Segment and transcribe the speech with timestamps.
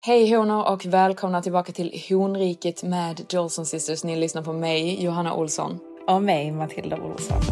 [0.00, 4.04] Hej honor och välkomna tillbaka till Honriket med Jolson Sisters.
[4.04, 5.78] Ni lyssnar på mig, Johanna Olsson.
[6.06, 7.42] Och mig, Matilda Olsson.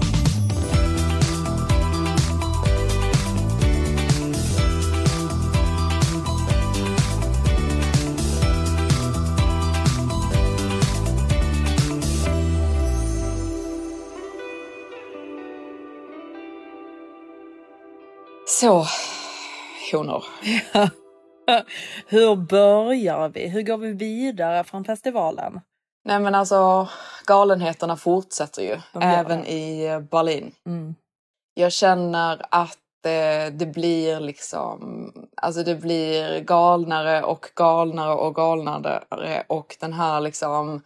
[18.47, 18.87] Så,
[19.93, 20.25] honor.
[22.07, 23.49] Hur börjar vi?
[23.49, 25.61] Hur går vi vidare från festivalen?
[26.05, 26.89] Nej men alltså,
[27.25, 28.77] galenheterna fortsätter ju.
[29.01, 29.53] Även det.
[29.53, 30.53] i eh, Berlin.
[30.67, 30.95] Mm.
[31.55, 39.03] Jag känner att eh, det blir liksom, alltså det blir galnare och galnare och galnare
[39.47, 40.83] och den här liksom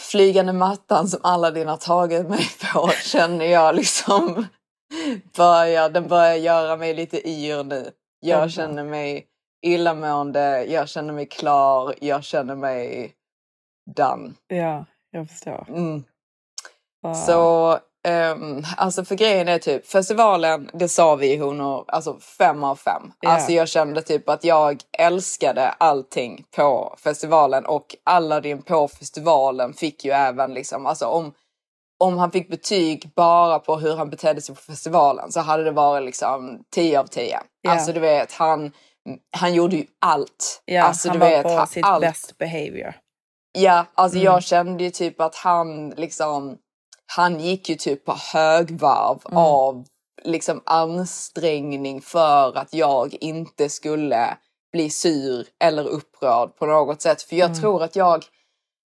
[0.00, 4.46] flygande mattan som Aladdin har tagit mig på känner jag liksom
[5.36, 7.90] börjar, den börjar göra mig lite yr nu.
[8.20, 9.26] Jag känner mig
[9.62, 13.12] illamående, jag känner mig klar, jag känner mig
[13.96, 14.32] done.
[14.48, 15.66] Ja, jag förstår.
[15.68, 16.04] Mm.
[17.02, 17.14] Wow.
[17.14, 22.76] Så ehm, alltså för grejen är typ festivalen, det sa vi honor, alltså fem av
[22.76, 23.12] fem.
[23.20, 23.30] Ja.
[23.30, 30.04] Alltså jag kände typ att jag älskade allting på festivalen och Aladdin på festivalen fick
[30.04, 31.32] ju även liksom, alltså om,
[31.98, 35.70] om han fick betyg bara på hur han betedde sig på festivalen så hade det
[35.70, 37.40] varit liksom 10 av 10.
[37.60, 37.70] Ja.
[37.70, 38.72] Alltså du vet, han,
[39.36, 40.62] han gjorde ju allt.
[40.64, 42.00] ja, alltså, han var vet, på han- sitt allt.
[42.00, 42.94] best behavior.
[43.52, 44.24] Ja, alltså Mm.
[44.24, 46.58] jag kände ju typ att han liksom,
[47.06, 49.36] han gick ju typ på högvarv Mm.
[49.38, 49.84] av
[50.24, 54.36] liksom ansträngning för att jag inte skulle
[54.72, 57.22] bli sur eller upprörd på något sätt.
[57.22, 57.60] För jag Mm.
[57.60, 58.24] tror att jag,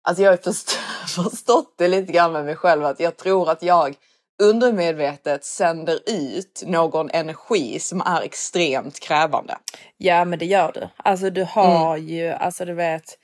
[0.09, 0.71] alltså jag har först,
[1.15, 3.95] förstått det lite grann med mig själv att jag tror att jag
[4.41, 9.57] undermedvetet sänder ut någon energi som är extremt krävande.
[9.97, 10.89] Ja, men det gör du.
[10.97, 12.09] Alltså du har Mm.
[12.09, 13.19] ju, alltså du vet,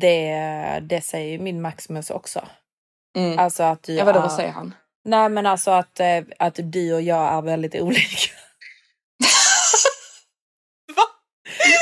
[0.00, 0.38] det,
[0.88, 2.48] det säger ju min Maximus också.
[3.16, 3.38] Mm.
[3.38, 4.22] Alltså att du Ja, vadå, är...
[4.22, 4.74] vad säger han?
[5.04, 8.00] Nej, men alltså att, eh, att du och jag är väldigt olika.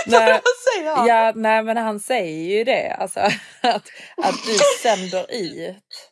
[0.06, 0.42] Nej, vad
[0.74, 1.06] säger han?
[1.06, 2.96] ja, nej, men han säger ju det.
[2.98, 3.20] Alltså
[3.60, 3.82] att,
[4.22, 6.10] att du sänder ut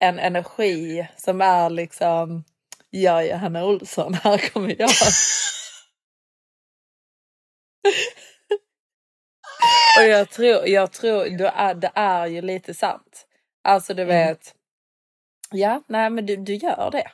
[0.00, 2.44] en energi som är liksom,
[2.90, 4.90] jag är Hanna Olsson, här kommer jag.
[9.98, 13.26] Och jag tror, jag tror det, är, det är ju lite sant.
[13.64, 14.14] Alltså du Mm.
[14.16, 14.54] vet,
[15.50, 17.10] ja, nej men du, du gör det.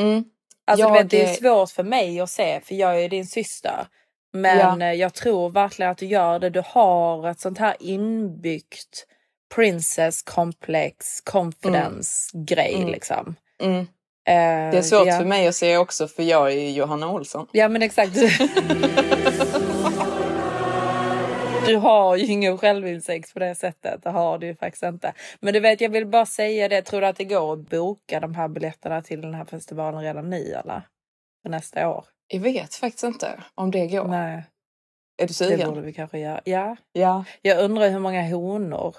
[0.00, 0.24] Mm.
[0.66, 3.26] Alltså Jag vet, det är är- svårt för mig att se för jag är din
[3.26, 3.86] syster.
[4.32, 6.50] Men eh, jag tror verkligen att du gör det.
[6.50, 9.06] Du har ett sånt här inbyggt
[9.54, 12.88] princess complex confidence grej Mm.
[12.88, 13.34] liksom.
[13.62, 13.78] Mm.
[13.80, 13.84] Eh,
[14.72, 15.18] Det är svårt ja.
[15.18, 17.46] för mig att se också för jag är Johanna Olsson.
[17.52, 18.12] Ja men exakt.
[21.66, 24.02] Du har ju ingen självinsikt på det sättet.
[24.02, 25.12] Det har du ju faktiskt inte.
[25.40, 26.82] Men du vet, jag vill bara säga det.
[26.82, 30.30] Tror du att det går att boka de här biljetterna till den här festivalen redan
[30.30, 30.82] nu eller?
[31.42, 32.04] För nästa år?
[32.28, 34.04] Jag vet faktiskt inte om det går.
[34.04, 34.42] Nej, Är
[35.18, 35.68] du det sugen?
[35.68, 36.40] borde vi kanske göra.
[36.44, 36.76] Ja.
[36.92, 37.24] Ja.
[37.42, 38.96] Jag undrar hur många honor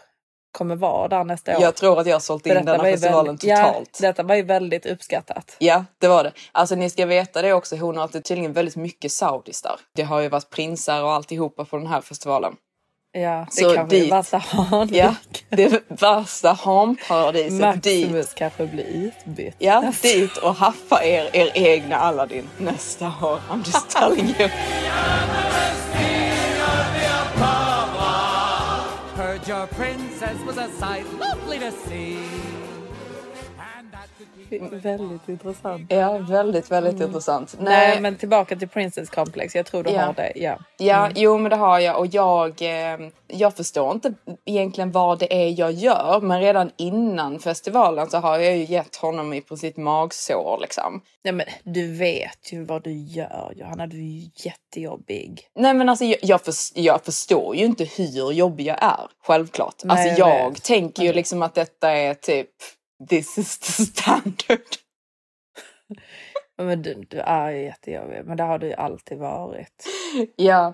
[0.55, 1.61] kommer vara där nästa år.
[1.63, 3.99] Jag tror att jag har sålt in detta denna festivalen väldigt- totalt.
[4.01, 5.55] Ja, detta var ju väldigt uppskattat.
[5.59, 6.31] Ja, det var det.
[6.51, 7.75] Alltså ni ska veta det också
[8.11, 9.75] det är tydligen väldigt mycket saudis där.
[9.95, 12.53] Det har ju varit prinsar och alltihopa på den här festivalen.
[13.11, 14.89] Ja, det Så kanske är dit- värsta han.
[14.93, 15.15] Ja,
[15.49, 17.51] det är värsta hanparadiset.
[17.83, 18.05] Dit.
[18.07, 19.55] Maximus kanske blir utbytt.
[19.59, 23.39] Ja, dit och haffa er, er egna Aladdin nästa år.
[23.51, 24.49] I'm just telling you.
[29.47, 32.44] Your princess was a sight lovely to see.
[34.61, 35.91] Väldigt intressant.
[35.91, 37.55] Ja, väldigt, väldigt intressant.
[37.59, 39.55] Nej, men tillbaka till Princess Complex.
[39.55, 40.01] Jag tror du Ja.
[40.01, 40.31] har det.
[40.35, 40.57] Ja.
[40.77, 44.13] Ja, jo men det har jag och jag, eh, jag förstår inte
[44.45, 48.95] egentligen vad det är jag gör men redan innan festivalen så har jag ju gett
[48.95, 51.01] honom i princip magsår liksom.
[51.23, 53.87] Nej, men du vet ju vad du gör Johanna.
[53.87, 55.41] Du är ju jättejobbig.
[55.55, 59.75] Nej men alltså jag, jag, förs- jag förstår ju inte hur jobbig jag är, självklart.
[59.83, 62.49] Nej, alltså jag jag tänker ju liksom att detta är typ
[63.09, 64.61] this is the standard.
[66.57, 68.21] Men du, du är ju jättejobbig.
[68.25, 69.85] Men det har du ju alltid varit.
[70.35, 70.73] Ja,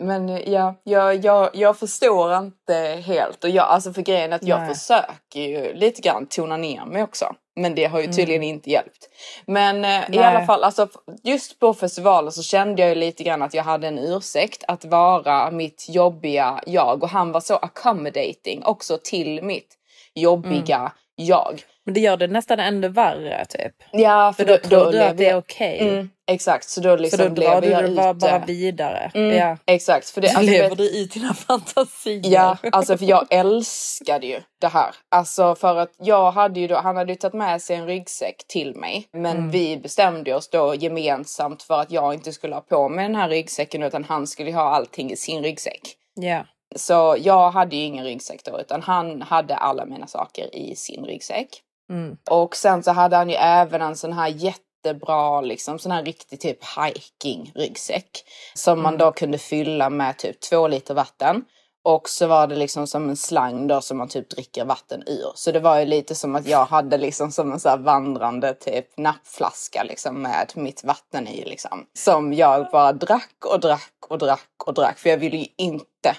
[0.00, 2.74] men ja, jag, jag, jag förstår inte
[3.06, 3.44] helt.
[3.44, 4.74] Och jag, alltså för grejen är att jag Nej.
[4.74, 7.34] försöker ju lite grann tona ner mig också.
[7.56, 9.08] Men det har ju tydligen inte hjälpt.
[9.46, 10.36] Men eh, i Mm.
[10.36, 10.88] Alla fall, alltså,
[11.22, 14.84] just på festivalen så kände jag ju lite grann att jag hade en ursäkt att
[14.84, 17.02] vara mitt jobbiga jag.
[17.02, 19.74] Och han var så accommodating också till mitt
[20.14, 20.90] jobbiga Mm.
[21.18, 21.62] Jag.
[21.84, 23.72] Men det gör det nästan ännu värre typ.
[23.92, 25.78] Ja, För då, tror du att det är okej.
[25.80, 29.10] Mm, exakt, så då liksom För då drar du det bara, bara vidare.
[29.14, 29.56] Mm, Ja.
[29.66, 32.20] Exakt, för det, Så alltså, lever du i dina fantasier.
[32.24, 34.94] Ja, alltså för jag älskade ju det här.
[35.08, 38.36] Alltså för att jag hade ju då, han hade ju tagit med sig en ryggsäck
[38.48, 39.08] till mig.
[39.12, 39.50] Men Mm.
[39.50, 43.28] vi bestämde oss då gemensamt för att jag inte skulle ha på mig den här
[43.28, 45.80] ryggsäcken utan han skulle ha allting i sin ryggsäck.
[46.14, 46.44] ja.
[46.76, 51.04] Så jag hade ju ingen ryggsäck då utan han hade alla mina saker i sin
[51.04, 51.62] ryggsäck.
[51.90, 52.16] Mm.
[52.30, 56.40] Och sen så hade han ju även en sån här jättebra, liksom sån här riktig
[56.40, 58.10] typ hiking ryggsäck.
[58.54, 61.44] Som man då kunde fylla med typ två liter vatten.
[61.84, 65.32] Och så var det liksom som en slang då som man typ dricker vatten ur.
[65.34, 68.98] Så det var ju lite som att jag hade liksom som en så vandrande typ
[68.98, 71.86] nappflaska liksom med mitt vatten i liksom.
[71.94, 74.98] Som jag bara drack och drack och drack och drack.
[74.98, 76.16] För jag ville ju inte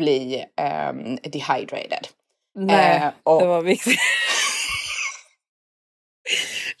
[0.00, 2.08] bli ehm, dehydrated.
[2.54, 3.98] Nej, Eh, och- det var viktigt.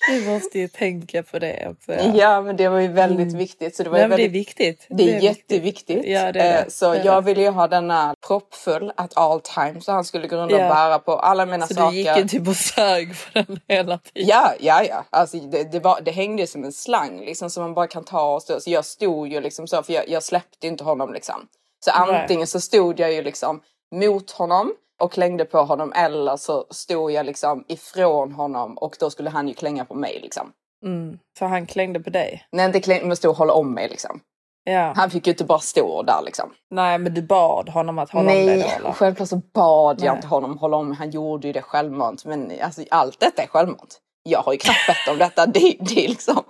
[0.08, 1.92] Du måste ju tänka på det också.
[1.92, 2.12] Ja.
[2.14, 3.76] Ja, men det var ju väldigt viktigt.
[3.76, 4.86] Så det var Nej, men det är väldigt, viktigt.
[4.90, 5.22] det är, viktigt.
[5.22, 6.04] jätteviktigt.
[6.06, 6.70] Ja, det är Eh, det.
[6.70, 7.26] Så Det är jag det.
[7.26, 9.84] ville ju ha denna proppfull at all times.
[9.84, 10.68] Så han skulle gå runt och Ja.
[10.68, 11.90] bära på alla mina Så saker.
[11.90, 14.28] du gick ju typ och sög för den hela tiden.
[14.28, 15.04] Ja, ja, ja.
[15.10, 18.34] Alltså, det, det, var, det hängde som en slang liksom som man bara kan ta
[18.34, 18.60] och stå.
[18.60, 21.46] Så jag stod ju liksom så, för jag, jag släppte inte honom liksom.
[21.84, 22.20] Så Nej.
[22.20, 23.62] antingen så stod jag ju liksom
[23.94, 29.10] mot honom och klängde på honom eller så stod jag liksom ifrån honom och då
[29.10, 30.52] skulle han ju klänga på mig liksom.
[30.84, 31.18] Mm.
[31.38, 32.46] Så han klängde på dig?
[32.52, 34.20] Nej, inte kläng, men stod och hålla om mig liksom.
[34.64, 34.92] Ja.
[34.96, 36.50] Han fick ju inte bara stå där liksom.
[36.70, 40.06] Nej, men du bad honom att hålla om dig då Nej, självklart så bad jag
[40.06, 40.16] Nej.
[40.16, 40.98] inte honom hålla om mig.
[40.98, 42.24] Han gjorde ju det självmant.
[42.24, 44.00] Men alltså, allt detta är självmant.
[44.22, 45.46] Jag har ju knappt bett om detta.
[45.54, 46.42] Det, det, är liksom,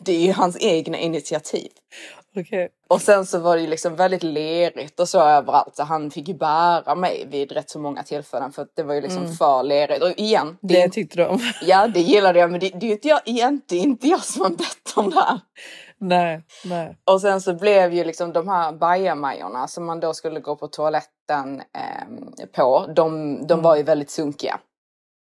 [0.00, 1.70] det är ju hans egna initiativ.
[2.36, 2.68] Okej.
[2.88, 5.76] Och sen så var det ju liksom väldigt lerigt och så överallt.
[5.76, 8.52] Så han fick ju bära mig vid rätt så många tillfällen.
[8.52, 10.02] För att det var ju liksom för lerigt.
[10.02, 10.88] Och igen, det, Mm.
[10.88, 11.40] Det tyckte om?
[11.62, 12.50] ja det gillade jag.
[12.50, 15.16] Men det, det är ju inte jag, egentligen inte jag som har bett om det
[15.20, 15.40] här.
[15.98, 16.96] nej, nej.
[17.04, 20.68] Och sen så blev ju liksom de här bajamajorna som man då skulle gå på
[20.68, 24.58] toaletten eh, på, de, de var ju väldigt sunkiga.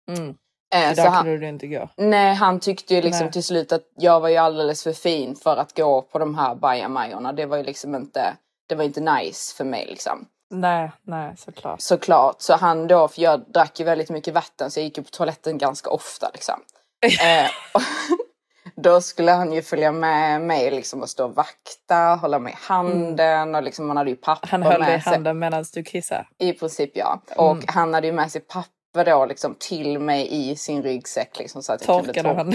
[0.09, 0.35] Mm.
[0.75, 1.89] Eh, Så han, kunde du inte gå.
[1.97, 3.33] nej, han tyckte ju liksom Nej.
[3.33, 6.55] till slut att jag var ju alldeles för fin för att gå på de här
[6.55, 7.33] bajamajorna.
[7.33, 8.37] Det var ju liksom inte,
[8.69, 10.27] det var inte nice för mig liksom.
[10.51, 11.81] Nej, nej, såklart.
[11.81, 12.41] Såklart.
[12.41, 15.11] Så han då, för jag drack ju väldigt mycket vatten så jag gick ju på
[15.11, 16.61] toaletten ganska ofta liksom.
[17.07, 17.51] Eh,
[18.77, 22.57] då skulle han ju följa med mig liksom och stå och vakta, hålla mig i
[22.61, 25.13] handen och liksom man hade ju papper Han höll dig i med sig.
[25.13, 26.27] handen medan du kissade.
[26.39, 27.21] I princip ja.
[27.37, 27.65] Och Mm.
[27.69, 28.73] han hade ju med sig papper
[29.05, 32.53] då liksom till mig i sin ryggsäck liksom så att jag kunde Torkade han?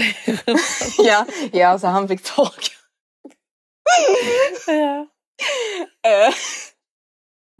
[0.98, 2.72] Ja, ja, så han fick torka.
[4.66, 5.06] ja.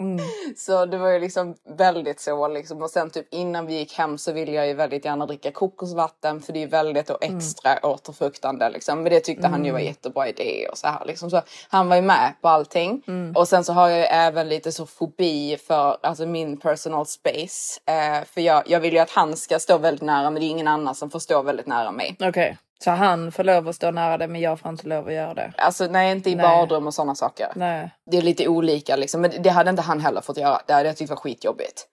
[0.00, 0.18] Mm.
[0.56, 2.82] Så det var ju liksom väldigt så liksom.
[2.82, 6.40] Och sen typ innan vi gick hem så ville jag ju väldigt gärna dricka kokosvatten
[6.40, 7.36] för det är väldigt och Mm.
[7.38, 9.02] extra återfuktande liksom.
[9.02, 11.30] Men det tyckte han ju var jättebra idé och så här liksom.
[11.30, 13.02] Så han var ju med på allting.
[13.06, 13.32] Mm.
[13.36, 17.80] Och sen så har jag ju även lite så fobi för alltså min personal space.
[17.86, 20.50] Eh, för jag, jag vill ju att han ska stå väldigt nära men det är
[20.50, 22.16] ingen annan som får stå väldigt nära mig.
[22.20, 25.12] Okej, så han får lov att stå nära dig men jag får inte lov att
[25.14, 25.52] göra det?
[25.59, 26.43] Alltså nej, inte i Nej.
[26.47, 27.52] badrum och sådana saker.
[27.54, 29.21] Nej, Det är lite olika liksom.
[29.21, 30.61] Men det hade inte han heller fått göra.
[30.66, 31.87] Det hade jag tyckt var skitjobbigt.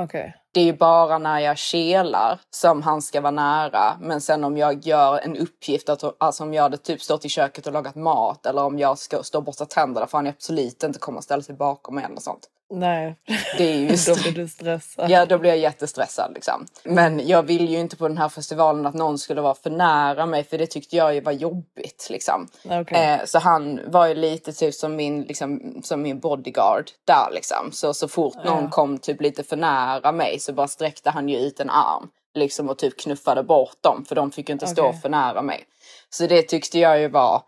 [0.00, 0.34] okej.
[0.52, 3.96] Det är ju bara när jag kelar som han ska vara nära.
[4.00, 7.28] Men sen om jag gör en uppgift, att, alltså om jag hade typ stått i
[7.28, 10.82] köket och lagat mat eller om jag ska stå och borsta tänderna får han absolut
[10.82, 12.48] inte komma och ställa sig bakom mig eller sånt.
[12.70, 13.14] Nej,
[13.58, 15.10] Det är ju då blir du stressad.
[15.10, 16.66] Ja, då blir jag jättestressad liksom.
[16.84, 20.26] Men jag vill ju inte på den här festivalen att någon skulle vara för nära
[20.26, 22.48] mig för det tyckte jag ju var jobbigt liksom.
[22.64, 23.04] Okej.
[23.04, 27.72] Eh, så han var ju lite typ som min, liksom, som min bodyguard där liksom.
[27.72, 28.70] Så, så fort någon Ja.
[28.70, 32.08] kom typ lite för nära mig så bara sträckte han ju ut en arm.
[32.34, 35.00] liksom och typ knuffade bort dem för de fick ju inte stå Okej.
[35.00, 35.64] för nära mig.
[36.10, 37.42] Så det tyckte jag ju var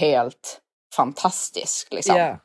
[0.00, 0.60] helt
[0.96, 2.16] fantastiskt liksom.
[2.16, 2.38] Ja.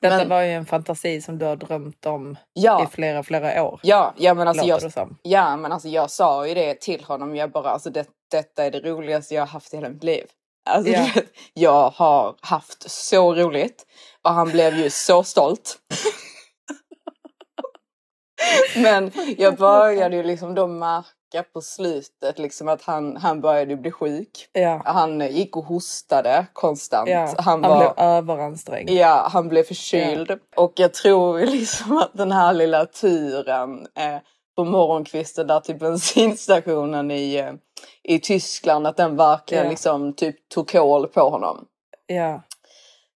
[0.00, 2.84] Detta Men- var ju en fantasi som du har drömt om Ja.
[2.84, 3.80] i flera, flera år.
[3.82, 4.80] Ja, ja men alltså jag,
[5.22, 7.36] ja, men alltså jag sa ju det till honom.
[7.36, 10.26] Jag bara, alltså det, detta är det roligaste jag har haft i hela mitt liv.
[10.68, 11.24] Alltså, vet,
[11.54, 13.86] jag har haft så roligt
[14.22, 15.78] och han blev ju så stolt.
[18.76, 21.06] men jag började ju liksom då märka
[21.52, 24.48] på slutet liksom att han, han började bli sjuk.
[24.52, 24.82] Ja.
[24.84, 27.08] Han gick och hostade konstant.
[27.08, 27.34] Ja.
[27.38, 28.90] Han Han, var, blev överansträngd.
[28.90, 30.38] Ja, han blev förkyld.
[30.56, 34.18] Och jag tror liksom att den här lilla turen eh,
[34.56, 37.52] på morgonkvisten där till bensinstationen i, eh,
[38.02, 39.70] i Tyskland, att den verkligen Ja.
[39.70, 41.64] liksom typ tog kål på honom.
[42.06, 42.42] Ja,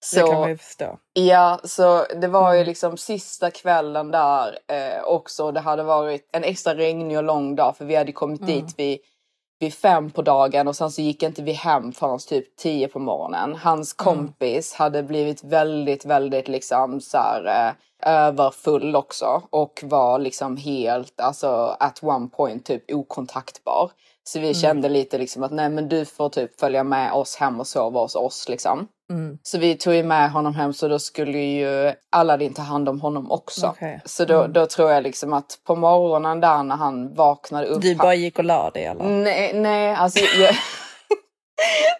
[0.05, 0.99] Så, det kan man ju förstå.
[1.13, 2.69] Ja, så det var ju Mm.
[2.69, 5.53] liksom sista kvällen där eh, också.
[5.53, 8.53] Det hade varit en extra regnig och lång dag för vi hade kommit Mm.
[8.53, 8.99] dit vid,
[9.59, 12.99] vid fem på dagen och sen så gick inte vi hem förrän typ tio på
[12.99, 13.57] morgonen.
[13.57, 14.15] Hans Mm.
[14.17, 17.73] kompis hade blivit väldigt, väldigt liksom så här eh,
[18.13, 23.91] överfull också och var liksom helt, alltså at one point typ okontaktbar.
[24.33, 24.49] Så Mm.
[24.49, 27.67] vi kände lite liksom att nej men du får typ följa med oss hem och
[27.67, 28.89] sova hos oss liksom.
[29.13, 29.39] Mm.
[29.43, 33.01] Så vi tog ju med honom hem så då skulle ju Aladdin ta hand om
[33.01, 33.67] honom också.
[33.67, 34.01] Okej.
[34.05, 34.53] Så då, Mm.
[34.53, 37.83] då tror jag liksom att på morgonen där när han vaknade upp.
[37.83, 39.05] Du bara gick och la dig eller?
[39.05, 40.55] Nej, nej alltså jag...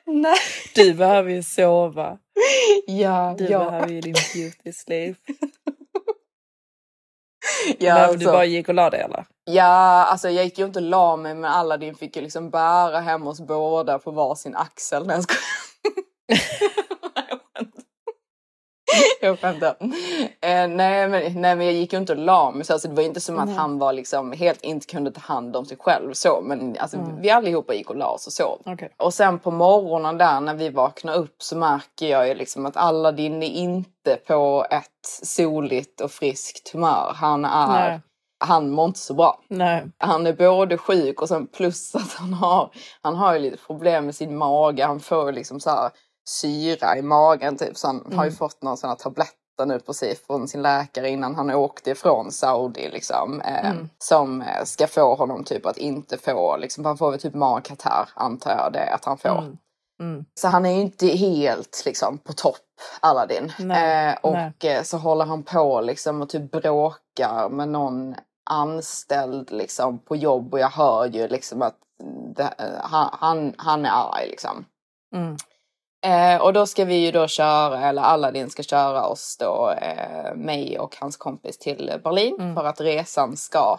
[0.15, 0.37] nej.
[0.75, 2.19] Du behöver ju sova.
[2.87, 5.17] Ja, Du ja, behöver ju din beauty sleep.
[7.79, 9.25] ja, Men du alltså, bara gick och la dig eller?
[9.55, 13.01] Ja, alltså jag gick ju inte och la mig men Aladdin fick ju liksom bära
[13.01, 15.07] hem oss båda på varsin axel.
[15.07, 15.25] Nej, jag.
[19.21, 19.77] Jag skämtar.
[20.41, 22.95] Eh, nej, men, nej men jag gick ju inte och la mig så alltså, det
[22.95, 23.55] var ju inte som att Nej.
[23.55, 27.21] han var liksom helt inte kunde ta hand om sig själv så men alltså Mm.
[27.21, 28.63] vi allihopa gick och la oss och sov.
[28.67, 28.95] Okej.
[28.97, 32.77] Och sen på morgonen där när vi vaknar upp så märker jag ju liksom att
[32.77, 37.13] Aladdin är inte på ett soligt och friskt humör.
[37.17, 38.01] Han är, Nej.
[38.41, 39.41] Han mår inte så bra.
[39.49, 39.87] Nej.
[39.99, 42.71] Han är både sjuk och sen plus att han har,
[43.03, 44.85] han har ju lite problem med sin mage.
[44.85, 45.91] Han får liksom så här
[46.29, 47.77] syra i magen typ.
[47.77, 51.51] Så han har ju fått några sådana tabletter nu precis från sin läkare innan han
[51.51, 53.41] åkte ifrån Saudi liksom.
[53.41, 57.35] Eh, Som eh, ska få honom typ att inte få, liksom, han får väl typ
[57.35, 59.39] magkatarr antar jag det att han får.
[59.39, 59.57] Mm.
[60.01, 60.25] Mm.
[60.35, 62.57] Så han är ju inte helt liksom på topp,
[63.01, 63.53] Aladdin.
[63.59, 64.53] Nej, Eh, och nej.
[64.65, 68.15] eh, så håller han på liksom och typ bråkar med någon
[68.51, 71.77] anställd liksom på jobb och jag hör ju liksom att
[72.37, 74.65] det, han, han, han är arg liksom.
[75.15, 75.37] Mm.
[76.07, 80.35] Eh, och då ska vi ju då köra, eller Aladdin ska köra oss då, eh,
[80.35, 82.55] mig och hans kompis till Berlin Mm.
[82.55, 83.79] för att resan ska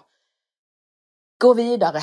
[1.42, 2.00] gå vidare.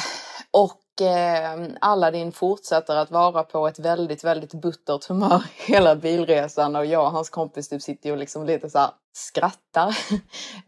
[0.50, 6.86] Och eh, Aladdin fortsätter att vara på ett väldigt, väldigt buttert humör hela bilresan och
[6.86, 9.96] jag och hans kompis typ sitter ju och liksom lite så här skrattar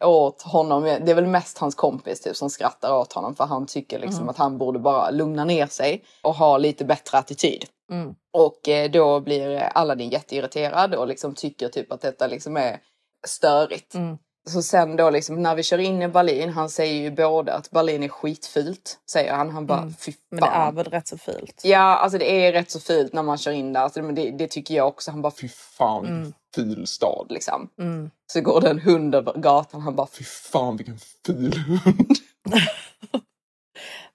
[0.05, 0.83] åt honom.
[0.83, 4.29] Det är väl mest hans kompis typ som skrattar åt honom för han tycker liksom
[4.29, 7.65] att han borde bara lugna ner sig och ha lite bättre attityd.
[7.91, 8.15] Mm.
[8.33, 12.81] Och eh, då blir Aladdin jätteirriterad och liksom tycker typ att detta liksom är
[13.27, 13.95] störigt.
[13.95, 14.19] Mm.
[14.49, 17.71] Så sen då liksom när vi kör in i Berlin, han säger ju både att
[17.71, 19.51] Berlin är skitfult, säger han.
[19.51, 20.21] Han bara fy fan.
[20.31, 21.61] Men det är väl rätt så fult?
[21.65, 23.81] Ja, alltså det är rätt så fult när man kör in där.
[23.81, 25.11] Alltså, men det, det tycker jag också.
[25.11, 27.69] Han bara fy fan vilken ful stad liksom.
[27.79, 28.11] Mm.
[28.33, 32.17] Så går det en hund över gatan, han bara fy fan vilken ful hund.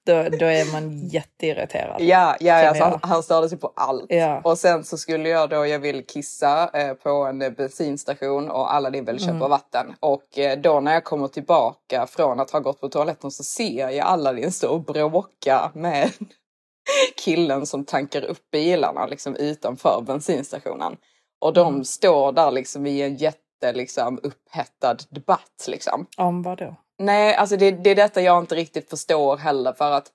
[0.06, 2.02] Då, då är man jätteirriterad.
[2.02, 4.06] Ja, ja, ja alltså, han, han störde sig på allt.
[4.10, 4.42] Ja.
[4.44, 8.74] Och sen så skulle jag då, jag vill kissa eh, på en eh, bensinstation och
[8.74, 9.50] Aladdin vill köpa Mm.
[9.50, 9.96] vatten.
[10.00, 13.90] Och eh, då när jag kommer tillbaka från att ha gått på toaletten så ser
[13.90, 16.12] jag Aladdin stå och bråka med
[17.26, 20.98] killen som tankar upp bilarna liksom utanför bensinstationen.
[21.42, 21.86] Och de Mm.
[21.86, 26.06] står där liksom i en jätte liksom upphettad debatt liksom.
[26.18, 26.76] Om vad då?
[27.00, 30.12] Nej, alltså det, det är detta jag inte riktigt förstår heller för att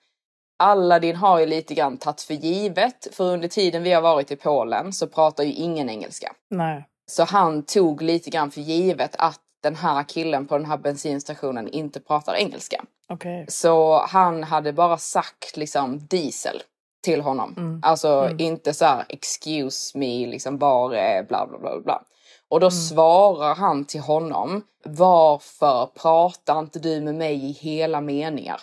[0.59, 3.09] Aladdin har ju lite grann tagit för givet.
[3.13, 6.33] För under tiden vi har varit i Polen så pratar ju ingen engelska.
[6.49, 6.85] Nej.
[7.07, 11.69] Så han tog lite grann för givet att den här killen på den här bensinstationen
[11.69, 12.85] inte pratar engelska.
[13.09, 13.45] Okej.
[13.49, 16.63] Så han hade bara sagt liksom diesel
[17.03, 17.55] till honom.
[17.57, 17.81] Mm.
[17.83, 22.03] Alltså inte så här excuse me, liksom bara bla bla bla bla.
[22.51, 24.63] Och då svarar han till honom.
[24.85, 28.61] Varför pratar inte du med mig i hela meningar?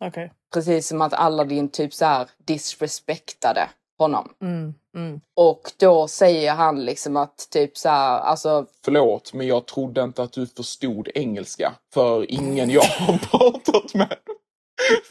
[0.00, 0.32] Okej.
[0.52, 3.68] Precis som att Aladdin typ så här disrespektade
[3.98, 4.34] honom.
[4.42, 4.74] Mm.
[4.96, 5.20] Mm.
[5.36, 10.22] Och då säger han liksom att typ så här, alltså Förlåt, men jag trodde inte
[10.22, 11.72] att du förstod engelska.
[11.94, 14.16] För ingen jag har pratat med.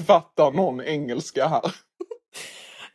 [0.08, 1.76] Fattar någon engelska här?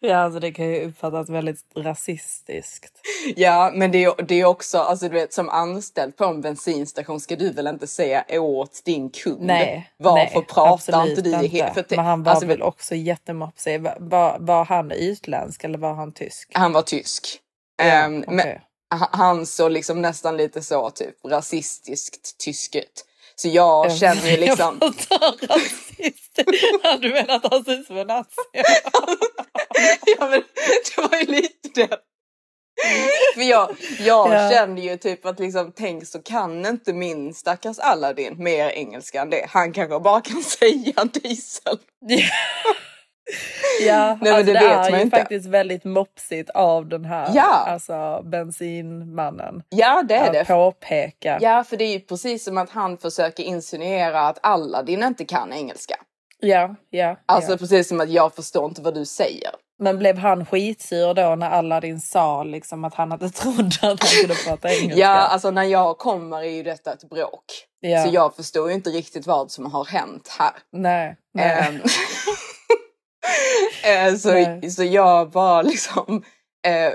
[0.09, 2.93] Ja, alltså det kan ju uppfattas väldigt rasistiskt.
[3.37, 7.21] Ja, men det är, det är också, alltså du vet som anställd på en bensinstation
[7.21, 11.35] ska du väl inte säga åt din kund Nej, varför nej, pratar inte du i
[11.35, 13.81] he- för Men han var alltså, väl också jättemopsig.
[13.99, 16.51] Var, var, han utländsk eller var han tysk?
[16.55, 17.39] Han var tysk.
[17.77, 18.61] Ja, Ehm, men okej.
[19.11, 23.05] han- såg liksom nästan lite så typ rasistiskt tysk ut.
[23.37, 24.79] Så jag känner ju liksom...
[24.81, 26.39] Jag rasist.
[27.01, 28.31] Du menar att han ser ut som en nazi?
[30.19, 30.43] ja, men
[30.97, 31.99] det var ju lite det.
[33.35, 34.51] För jag, jag Ja.
[34.51, 39.31] kände ju typ att liksom, tänk så kan inte min stackars Aladdin mer engelska än
[39.31, 39.47] det.
[39.49, 41.79] Han kanske bara kan säga diesel.
[43.87, 45.17] Ja, men alltså det det, är ju inte.
[45.19, 47.43] faktiskt väldigt mopsigt av den här Ja.
[47.69, 49.63] alltså, bensinmannen.
[49.69, 50.45] Ja, det är Att det.
[50.45, 51.39] påpeka.
[51.41, 55.53] Ja, för det är ju precis som att han försöker insinuera att Aladdin inte kan
[55.53, 55.95] engelska.
[56.43, 57.57] Ja, ja, Alltså ja.
[57.57, 59.51] precis som att jag förstår inte vad du säger.
[59.79, 63.97] Men blev han skitsur då när Aladdin sa liksom att han inte trodde att han
[64.21, 65.01] kunde prata engelska?
[65.01, 67.45] Ja, alltså när jag kommer är ju detta ett bråk.
[67.81, 68.05] Ja.
[68.05, 70.53] Så jag förstår ju inte riktigt vad som har hänt här.
[70.73, 71.81] Nej, nej.
[73.85, 74.71] Eh, så, Nej.
[74.71, 76.23] så jag bara liksom,
[76.67, 76.93] eh,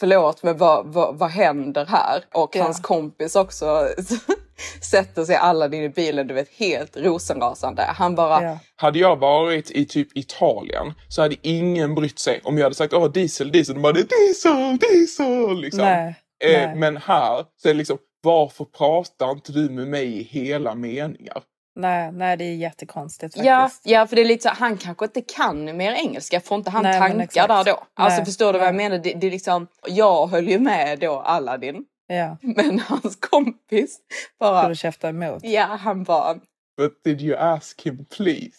[0.00, 2.24] förlåt men vad, vad, vad händer här?
[2.32, 2.62] Och Ja.
[2.62, 3.88] hans kompis också
[4.80, 7.82] sätter sig Aladdin i bilen, du vet helt rosenrasande.
[7.82, 8.58] Han bara, ja.
[8.76, 12.92] Hade jag varit i typ Italien så hade ingen brytt sig om jag hade sagt
[12.92, 13.74] åh diesel, diesel.
[13.74, 15.80] De bara det är diesel, diesel liksom.
[15.80, 16.14] Nej,
[16.44, 16.76] eh, nej.
[16.76, 21.42] Men här så är det liksom varför pratar inte du med mig i hela meningar?
[21.74, 23.86] nej, nej, det är jättekonstigt ja, faktiskt.
[23.86, 26.82] ja för det är lite så, han kanske inte kan mer engelska, får inte han
[26.82, 27.84] Nej, tankar där då?
[27.94, 28.98] Alltså Nej, förstår du vad jag menar?
[28.98, 31.84] Det, det är liksom, jag höll ju med då Aladdin,
[32.16, 33.98] Ja, men hans kompis
[34.38, 35.44] bara, skulle käfta emot.
[35.44, 36.34] ja han bara,
[36.76, 38.56] But did you ask him please?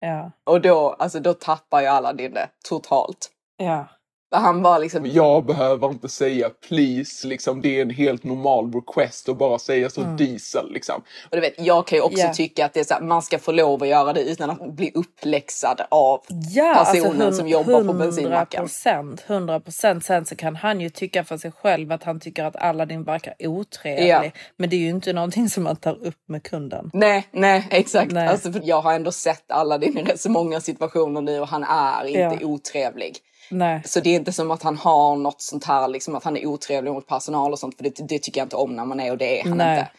[0.00, 3.30] Ja, Och då, alltså, då tappar ju Aladdin det totalt.
[3.56, 3.88] ja.
[4.32, 8.72] För Han var liksom, Jag behöver inte säga please, liksom det är en helt normal
[8.74, 10.16] request att bara säga så Mm.
[10.16, 11.02] diesel liksom.
[11.30, 12.32] och du vet, jag kan ju också Ja.
[12.34, 14.72] tycka att det är så här, man ska få lov att göra det utan att
[14.72, 16.20] bli uppläxad av
[16.54, 18.60] Ja, personen alltså, som jobbar på bensinmacken.
[18.62, 20.04] procent, 100 procent.
[20.04, 23.34] Sen så kan han ju tycka för sig själv att han tycker att Aladdin verkar
[23.38, 24.08] otrevlig.
[24.08, 24.24] Ja.
[24.56, 26.90] Men det är ju inte någonting som man tar upp med kunden.
[26.92, 28.12] Nej, nej, exakt.
[28.12, 28.28] Nej.
[28.28, 31.64] Alltså, för jag har ändå sett Aladdin i rätt så många situationer nu och han
[31.64, 33.16] är inte otrevlig.
[33.54, 36.36] Nej, Så det är inte som att han har något sånt här, liksom att han
[36.36, 39.00] är otrevlig mot personal och sånt, för det, det tycker jag inte om när man
[39.00, 39.90] är och det är han nej, inte.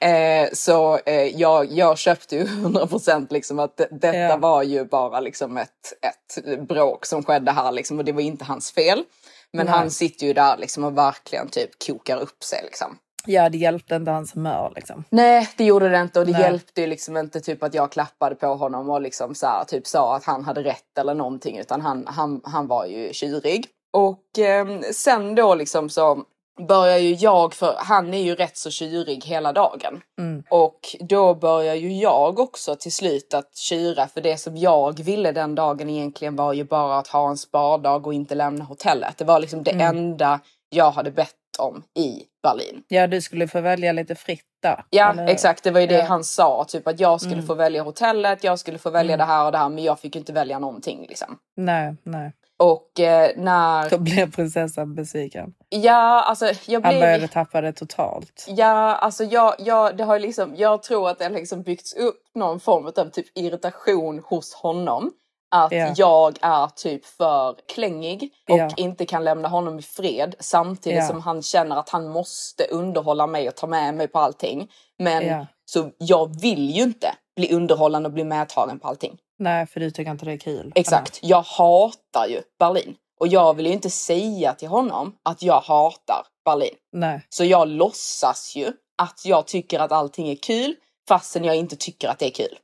[0.00, 0.42] nej.
[0.44, 4.36] Eh, så eh, jag, jag köpte ju 100% liksom att det, detta Ja.
[4.36, 8.44] var ju bara liksom ett, ett bråk som skedde här liksom och det var inte
[8.44, 9.04] hans fel.
[9.52, 9.74] Men Nej.
[9.74, 12.98] han sitter ju där liksom och verkligen typ kokar upp sig liksom.
[13.26, 15.04] Ja, det hjälpte inte hans humör liksom.
[15.10, 16.40] Nej, det gjorde det inte och det Nej.
[16.40, 19.86] hjälpte ju liksom inte typ att jag klappade på honom och liksom så här, typ
[19.86, 23.66] sa att han hade rätt eller någonting utan han, han, han var ju tjurig.
[23.92, 26.22] Och eh, sen då liksom så
[26.68, 30.00] börjar ju jag, för han är ju rätt så tjurig hela dagen.
[30.18, 30.42] Mm.
[30.50, 35.32] Och då börjar ju jag också till slut att tjura för det som jag ville
[35.32, 39.18] den dagen egentligen var ju bara att ha en spardag och inte lämna hotellet.
[39.18, 39.96] Det var liksom det Mm.
[39.96, 42.82] enda jag hade bett om i Berlin.
[42.88, 44.84] Ja, du skulle få välja lite fritt där.
[44.90, 46.04] Ja eller exakt, det var ju det Ja.
[46.04, 46.64] han sa.
[46.68, 47.46] Typ att jag skulle Mm.
[47.46, 49.26] få välja hotellet, jag skulle få välja Mm.
[49.26, 51.38] det här och det här men jag fick ju inte välja någonting liksom.
[51.56, 52.32] Nej, nej.
[52.58, 53.90] Och eh, när...
[53.90, 55.54] Då blev prinsessan besviken.
[55.68, 57.00] Ja alltså jag Han blev...
[57.00, 58.44] började tappa det totalt.
[58.48, 62.22] Ja alltså jag, jag, det har liksom, jag tror att det har liksom byggts upp
[62.34, 65.10] någon form av typ irritation hos honom.
[65.50, 65.92] Att Ja.
[65.96, 68.70] jag är typ för klängig och Ja.
[68.76, 71.06] inte kan lämna honom i fred samtidigt Ja.
[71.08, 74.70] som han känner att han måste underhålla mig och ta med mig på allting.
[74.98, 79.18] Men så jag vill ju inte bli underhållande och bli medtagen på allting.
[79.38, 80.72] Nej, för du tycker inte det är kul.
[80.74, 82.94] Exakt, jag hatar ju Berlin.
[83.20, 86.74] Och jag vill ju inte säga till honom att jag hatar Berlin.
[86.92, 90.74] Nej, Så jag låtsas ju att jag tycker att allting är kul
[91.08, 92.58] fastän jag inte tycker att det är kul.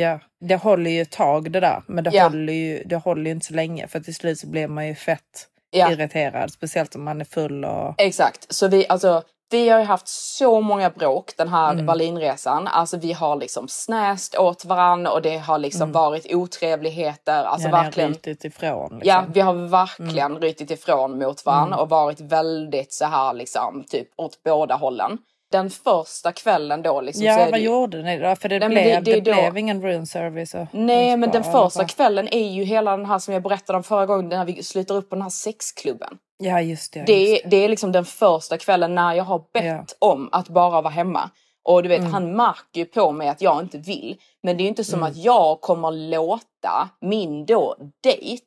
[0.00, 0.20] Ja.
[0.40, 1.82] Det håller ju ett tag det där.
[1.86, 2.22] Men det, Ja.
[2.22, 3.88] håller, ju, det håller ju inte så länge.
[3.88, 6.52] För till slut så blir man ju fett Ja, irriterad.
[6.52, 7.94] Speciellt om man är full och...
[7.98, 8.54] exakt.
[8.54, 11.86] Så vi, alltså, vi har ju haft så många bråk den här Mm.
[11.86, 12.68] Berlinresan.
[12.68, 15.92] Alltså vi har liksom snäst åt varandra och det har liksom Mm.
[15.92, 17.44] varit otrevligheter.
[17.44, 18.10] Alltså ja, verkligen.
[18.10, 18.90] rytit ifrån.
[18.98, 19.08] Liksom.
[19.08, 20.40] Ja, vi har verkligen Mm.
[20.42, 25.18] rytit ifrån mot varandra och varit väldigt så här liksom typ åt båda hållen.
[25.52, 28.36] Den första kvällen då liksom Ja, vad det, gjorde ni då?
[28.36, 30.54] För det, Nej, blev, det- det, det då- blev ingen room service.
[30.54, 33.82] Och, Nej, men den första kvällen är ju hela den här som jag berättade om
[33.82, 36.18] förra gången, när vi slutar upp på den här sexklubben.
[36.38, 37.04] Ja, just det.
[37.06, 39.64] Det just är, det är liksom den första kvällen när jag har bett
[40.00, 40.08] Ja.
[40.08, 41.30] om att bara vara hemma.
[41.68, 44.16] Och du vet, han märker ju på mig att jag inte vill.
[44.42, 48.42] Men det är ju inte som att jag kommer låta min då dejt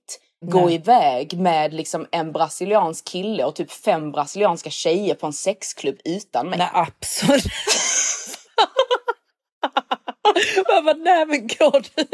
[0.46, 0.76] gå Nej.
[0.76, 6.50] iväg med liksom en brasiliansk kille och typ fem brasilianska tjejer på en sexklubb utan
[6.50, 6.60] mig.
[6.60, 7.44] Nej absolut.
[10.68, 12.08] Man bara, nej men går du?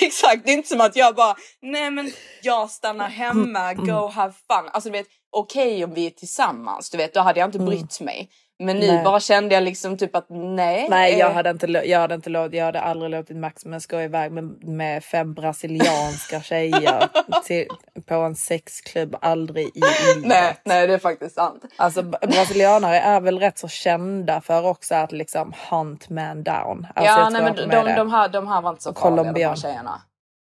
[0.06, 2.12] Exakt, det är inte som att jag bara, nej men
[2.42, 4.70] jag stannar hemma, go have fun.
[4.72, 8.00] Alltså du vet, okej om vi är tillsammans, du vet, då hade jag inte brytt
[8.00, 8.30] mig.
[8.64, 10.86] Men nu bara kände jag liksom typ att nej.
[10.90, 14.00] Nej jag eh, hade inte, jag hade inte låtit, jag hade aldrig låtit Maximus gå
[14.00, 17.08] iväg med, med fem brasilianska tjejer
[17.44, 17.66] till,
[18.06, 20.28] på en sexklubb, aldrig i livet.
[20.28, 21.64] Nej, nej det är faktiskt sant.
[21.76, 26.86] Alltså brasilianare är väl rätt så kända för också att liksom hunt man down.
[26.94, 27.94] Alltså, ja, nej, men de, det.
[27.96, 30.00] de, här, de här var inte så farliga de här tjejerna.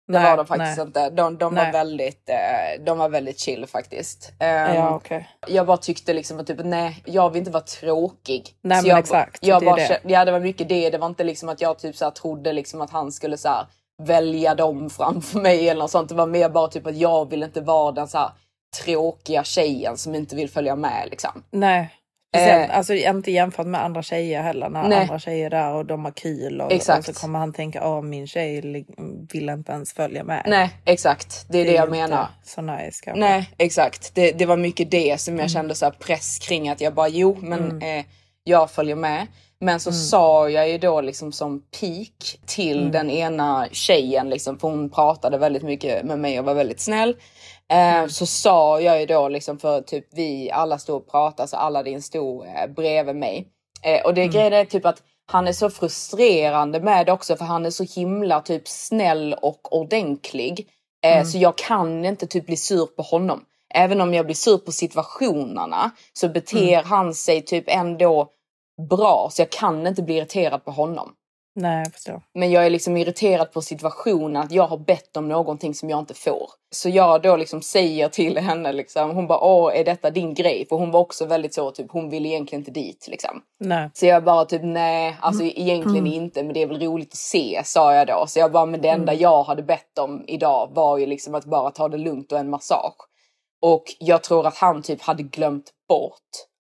[0.09, 0.87] Det Nej, var de faktiskt nej.
[0.87, 1.11] inte.
[1.11, 4.33] De, de var väldigt, eh, de var väldigt chill faktiskt.
[4.41, 5.29] Ehm, Ja okej.
[5.47, 8.55] Jag bara tyckte liksom att typ, nej, jag vill inte vara tråkig.
[8.63, 10.01] Nej, Så jag, exakt, Jag det bara, det.
[10.05, 10.91] Ja det var mycket det.
[10.91, 13.49] Det var inte liksom att jag typ så här, trodde liksom att han skulle så
[13.49, 13.67] här,
[14.03, 16.09] välja dem framför mig eller något sånt.
[16.09, 18.31] Det var mer bara typ att jag vill inte vara den så här,
[18.85, 21.43] tråkiga tjejen som inte vill följa med liksom.
[21.51, 21.95] Nej.
[22.37, 22.77] Speciellt, Eh.
[22.77, 24.69] alltså inte jämfört med andra tjejer heller.
[24.69, 24.99] När Nej.
[24.99, 28.03] andra tjejer är där och de har kul och, och så kommer han tänka åh
[28.03, 28.61] min tjej
[29.33, 30.43] vill inte ens följa med.
[30.47, 32.27] Nej exakt, det är det, är jag menar.
[32.45, 33.21] Så nice kanske.
[33.21, 35.43] Nej exakt, det, det var mycket det som Mm.
[35.43, 38.05] jag kände så press kring att jag bara jo men eh,
[38.45, 39.27] jag följer med.
[39.61, 42.93] Men så sa jag ju då liksom som peak till Mm.
[42.93, 47.17] den ena tjejen liksom för hon pratade väldigt mycket med mig och var väldigt snäll.
[47.73, 48.07] Eh.
[48.07, 52.03] Så sa jag ju då liksom för typ vi alla stod och pratade så Aladdin
[52.03, 53.49] stod eh, bredvid mig.
[53.83, 54.33] Eh, och det Mm.
[54.33, 55.03] grejen är typ att
[55.33, 59.75] han är så frustrerande med det också för han är så himla typ snäll och
[59.77, 60.69] ordentlig.
[61.05, 61.25] Mm.
[61.25, 63.45] Så jag kan inte typ bli sur på honom.
[63.75, 66.85] Även om jag blir sur på situationerna så beter Mm.
[66.85, 68.29] han sig typ ändå
[68.91, 71.13] bra så jag kan inte bli irriterad på honom.
[71.59, 72.23] Nej jag förstår.
[72.35, 75.99] Men jag är liksom irriterad på situationen att jag har bett om någonting som jag
[75.99, 76.51] inte får.
[76.75, 80.67] Så jag då liksom säger till henne liksom, hon bara åh är detta din grej?
[80.69, 83.43] För hon var också väldigt så typ, hon ville egentligen inte dit liksom.
[83.61, 83.91] Nej.
[83.95, 87.63] Så jag bara typ nej, alltså egentligen inte men det är väl roligt att se
[87.65, 88.25] sa jag då.
[88.29, 91.45] Så jag bara men det enda jag hade bett om idag var ju liksom att
[91.45, 92.97] bara ta det lugnt och en massage.
[93.63, 96.13] Och jag tror att han typ hade glömt bort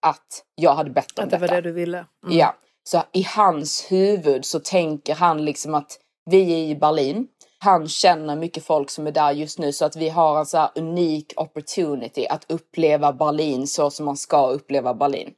[0.06, 1.54] att jag hade bett om Att det var detta.
[1.60, 1.98] det du ville.
[1.98, 2.38] Mm.
[2.38, 2.54] Ja,
[2.90, 5.98] så i hans huvud så tänker han liksom att
[6.30, 7.26] vi är i Berlin.
[7.58, 10.58] Han känner mycket folk som är där just nu så att vi har en så
[10.58, 15.30] här unik opportunity att uppleva Berlin så som man ska uppleva Berlin.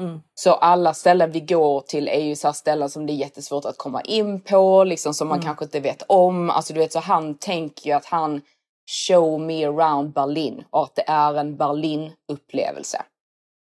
[0.00, 0.20] Mm.
[0.34, 3.78] Så alla ställen vi går till är ju så ställen som det är jättesvårt att
[3.78, 6.50] komma in på, liksom som man kanske inte vet om.
[6.50, 8.42] Alltså du vet så han tänker ju att han
[9.08, 13.02] show me around Berlin och att det är en Berlin upplevelse.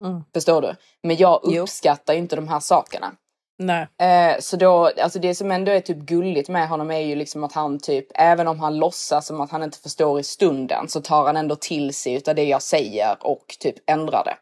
[0.05, 0.25] Mm.
[0.35, 0.77] Förstår du?
[1.03, 1.63] Men jag Jo.
[1.63, 3.13] uppskattar ju inte de här sakerna.
[3.59, 3.89] Nej.
[3.99, 7.45] Eh, så då, alltså det som ändå är typ gulligt med honom är ju liksom
[7.45, 11.01] att han typ, även om han låtsas som att han inte förstår i stunden så
[11.01, 14.37] tar han ändå till sig utav det jag säger och typ ändrar det.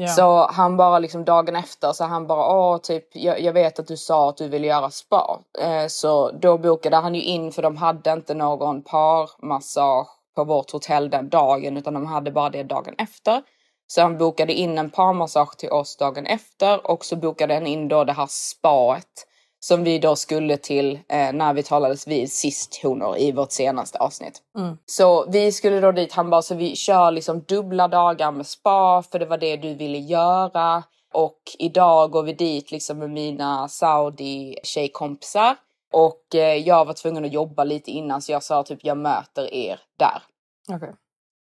[0.00, 0.08] Ja.
[0.08, 3.86] Så han bara liksom dagen efter så han bara åh typ jag, jag vet att
[3.86, 5.40] du sa att du ville göra spa.
[5.60, 10.70] Eh, så då bokade han ju in för de hade inte någon parmassage på vårt
[10.70, 13.42] hotell den dagen utan de hade bara det dagen efter.
[13.90, 17.88] Så han bokade in en parmassage till oss dagen efter och så bokade han in
[17.88, 19.26] då det här spaet
[19.60, 23.98] som vi då skulle till eh, när vi talades vid sist honor i vårt senaste
[23.98, 24.42] avsnitt.
[24.86, 29.02] Så vi skulle då dit, han bara så vi kör liksom dubbla dagar med spa
[29.02, 30.82] för det var det du ville göra.
[31.12, 35.56] Och idag går vi dit liksom med mina saudi tjejkompisar.
[35.92, 39.54] Och eh, jag var tvungen att jobba lite innan så jag sa typ jag möter
[39.54, 40.22] er där.
[40.68, 40.94] Okej.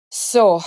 [0.09, 0.61] Så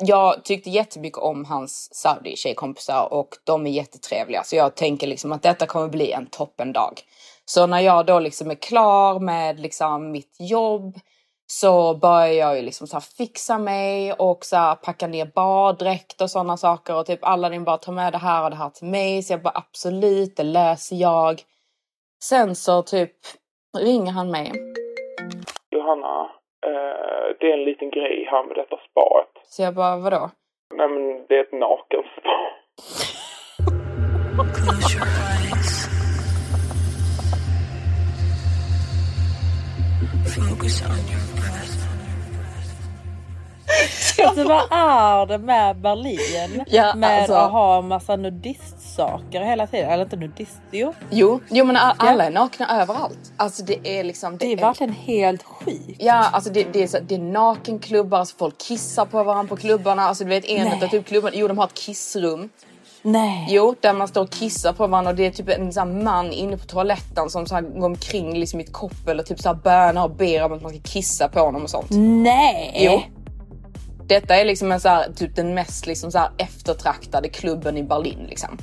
[0.00, 4.42] jag tyckte jättemycket om hans saudi tjejkompisar och de är jättetrevliga.
[4.42, 6.92] Så jag tänker liksom att detta kommer bli en toppendag.
[7.44, 10.94] Så när jag då liksom är klar med liksom mitt jobb
[11.46, 16.20] så börjar jag ju liksom så här fixa mig och så här packa ner baddräkt
[16.20, 18.86] och sådana saker och typ Aladdin bara ta med det här och det här till
[18.86, 19.22] mig.
[19.22, 21.40] Så jag bara absolut, det löser jag.
[22.22, 23.16] Sen så typ
[23.78, 24.52] ringer han mig.
[25.70, 26.30] Johanna,
[26.66, 29.39] eh, det är en liten grej här med detta spaet.
[29.52, 30.30] Så jag bara vadå?
[30.74, 31.52] Nej men det är ett
[35.06, 35.88] eyes.
[40.34, 41.59] Focus on your breath.
[44.24, 46.64] Alltså vad är det med Berlin?
[46.66, 49.90] Ja, med alltså- att ha massa nudistsaker hela tiden.
[49.90, 50.94] Eller inte nudist, jo.
[51.10, 53.32] Jo, jo men alla är nakna överallt.
[53.36, 54.36] Alltså det är liksom...
[54.36, 55.96] Det är verkligen helt sjukt.
[55.98, 59.56] Ja, alltså det, det, är så, det är nakenklubbar, alltså folk kissar på varandra på
[59.56, 60.02] klubbarna.
[60.02, 62.48] Alltså du vet en av typ klubbarna, jo de har ett kissrum.
[63.02, 63.46] Nej.
[63.50, 66.32] Jo, där man står och kissar på varandra och det är typ en sån man
[66.32, 69.48] inne på toaletten som så här går omkring liksom i ett koppel och typ så
[69.48, 71.86] här bönar och ber om att man ska kissa på honom och sånt.
[71.90, 72.72] Nej!
[72.74, 73.02] Jo.
[74.10, 77.82] Detta är liksom en så här, typ den mest liksom så här eftertraktade klubben i
[77.82, 78.58] Berlin liksom.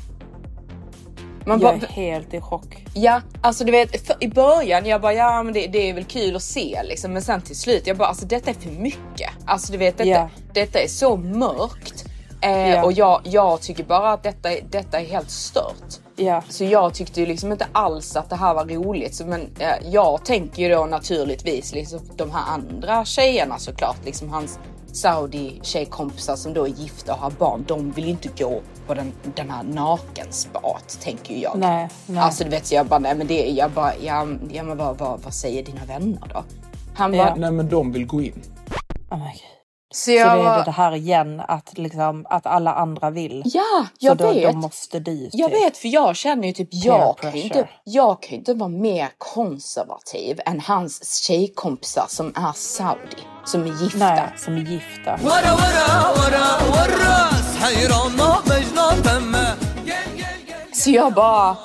[1.45, 2.85] Man Jag bara, är helt i chock.
[2.93, 6.03] ja, alltså du vet för, i början jag bara ja men det, det är väl
[6.03, 9.29] kul att se liksom men sen till slut jag bara alltså detta är för mycket.
[9.45, 10.29] Alltså du vet detta, Ja.
[10.53, 12.05] detta är så mörkt.
[12.41, 12.83] Eh, Ja.
[12.83, 15.93] Och jag, jag tycker bara att detta, detta är helt stört.
[16.15, 16.43] Ja.
[16.49, 19.15] Så jag tyckte ju liksom inte alls att det här var roligt.
[19.15, 24.05] Så, men eh, jag tänker ju då naturligtvis liksom de här andra tjejerna såklart.
[24.05, 24.59] Liksom hans
[24.91, 27.63] Saudi tjejkompisar som då är gifta och har barn.
[27.67, 31.57] De vill inte gå på den, den här nakenspat tänker jag.
[31.57, 32.19] Nej, nej.
[32.19, 34.97] Alltså du vet jag bara nej men det är jag bara ja, ja men vad,
[34.97, 36.43] vad, vad säger dina vänner då?
[36.95, 37.25] Han Ja.
[37.25, 38.41] bara Nej men de vill gå in.
[39.09, 39.56] Oh my God.
[39.97, 40.31] Så, jag...
[40.31, 43.43] så det är det här igen, att, liksom, att alla andra vill.
[43.45, 44.43] Ja, jag så vet.
[44.43, 45.29] Då, de måste dit.
[45.33, 48.69] Jag typ vet, för jag känner ju typ, jag kan, inte, jag kan inte vara
[48.69, 53.97] mer konservativ än hans tjejkompisar som är saudi, som är gifta.
[53.97, 55.19] Nej, som är gifta.
[60.73, 61.57] Så jag bara...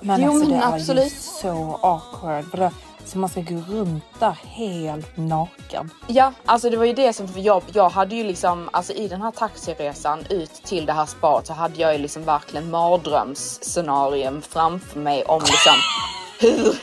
[0.00, 0.98] Men jo, alltså, men det absolut.
[0.98, 2.72] var ju så awkward.
[3.06, 5.90] Så man ska gå runt där helt naken.
[6.06, 9.08] ja alltså det var ju det som, för jag, jag hade ju liksom, alltså i
[9.08, 14.42] den här taxiresan ut till det här spat så hade jag ju liksom verkligen mardrömsscenarium
[14.42, 15.74] framför mig om liksom
[16.40, 16.76] hur,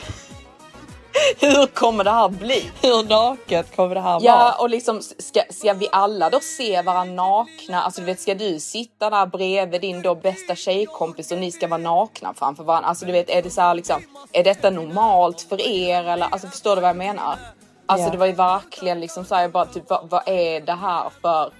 [1.40, 2.70] hur kommer det här bli?
[2.82, 4.54] Hur naket kommer det här Ja vara?
[4.54, 7.82] och liksom ska, ska vi alla då se varandra nakna?
[7.82, 11.68] Alltså du vet ska du sitta där bredvid din då bästa tjejkompis och ni ska
[11.68, 12.88] vara nakna framför varandra?
[12.88, 16.48] Alltså du vet är det så här liksom, är detta normalt för er eller alltså
[16.48, 17.38] förstår du vad jag menar?
[17.86, 18.12] Alltså Ja.
[18.12, 21.10] det var ju verkligen liksom så här, jag bara typ vad, vad är det här
[21.22, 21.52] för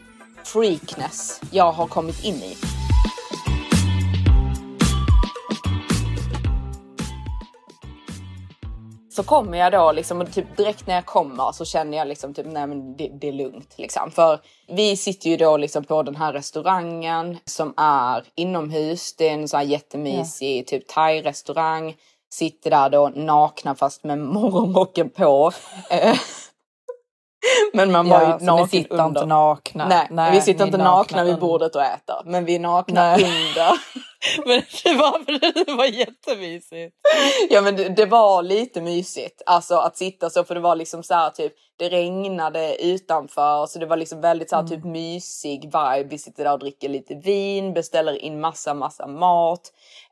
[0.45, 2.57] freakness jag har kommit in i?
[9.17, 12.35] Så kommer jag då liksom och typ direkt när jag kommer så känner jag liksom
[12.35, 14.11] typ nej men det, det är lugnt liksom.
[14.11, 19.17] För vi sitter ju då liksom på den här restaurangen som är inomhus.
[19.17, 21.95] Det är en sån här jättemysig typ thai-restaurang.
[22.33, 25.53] Sitter där då nakna fast med morgonrocken på.
[27.73, 29.07] Men man var Ja, ju naken ni sitter under.
[29.07, 30.07] inte nakna.
[30.11, 32.23] Nej, vi sitter inte är nakna vid bordet och äter.
[32.25, 33.25] Men vi är nakna Nej.
[33.25, 33.73] under.
[34.47, 36.95] Men det var, det var jättemysigt.
[37.51, 39.43] Ja men det, det var lite mysigt.
[39.47, 43.79] Alltså att sitta så för det var liksom så här typ det regnade utanför så
[43.79, 44.77] det var liksom väldigt så här Mm.
[44.77, 46.05] typ mysig vibe.
[46.11, 49.61] Vi sitter där och dricker lite vin, beställer in massa massa mat.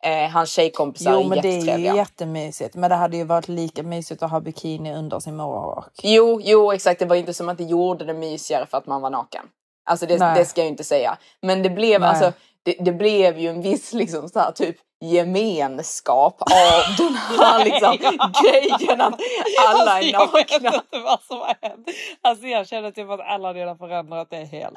[0.02, 1.92] Eh, hans tjejkompisar Jo är men det är jättetrevliga.
[1.92, 2.74] ju jättemysigt.
[2.74, 6.00] Men det hade ju varit lika mysigt att ha bikini under sin morgonrock.
[6.02, 6.98] Jo, jo exakt.
[7.00, 9.44] Det var ju inte som att det gjorde det mysigare för att man var naken.
[9.84, 11.18] Alltså det, det ska jag ju inte säga.
[11.42, 12.08] Men det blev Nej.
[12.10, 12.32] alltså
[12.64, 17.96] det, det blev ju en viss liksom så här typ gemenskap av den här liksom
[18.42, 19.20] grejen att
[19.68, 20.74] alla är Alltså, Jag vet nakna.
[20.76, 21.88] inte vad som har hänt.
[22.22, 24.74] Alltså jag känner typ att alla redan förändrat det helt.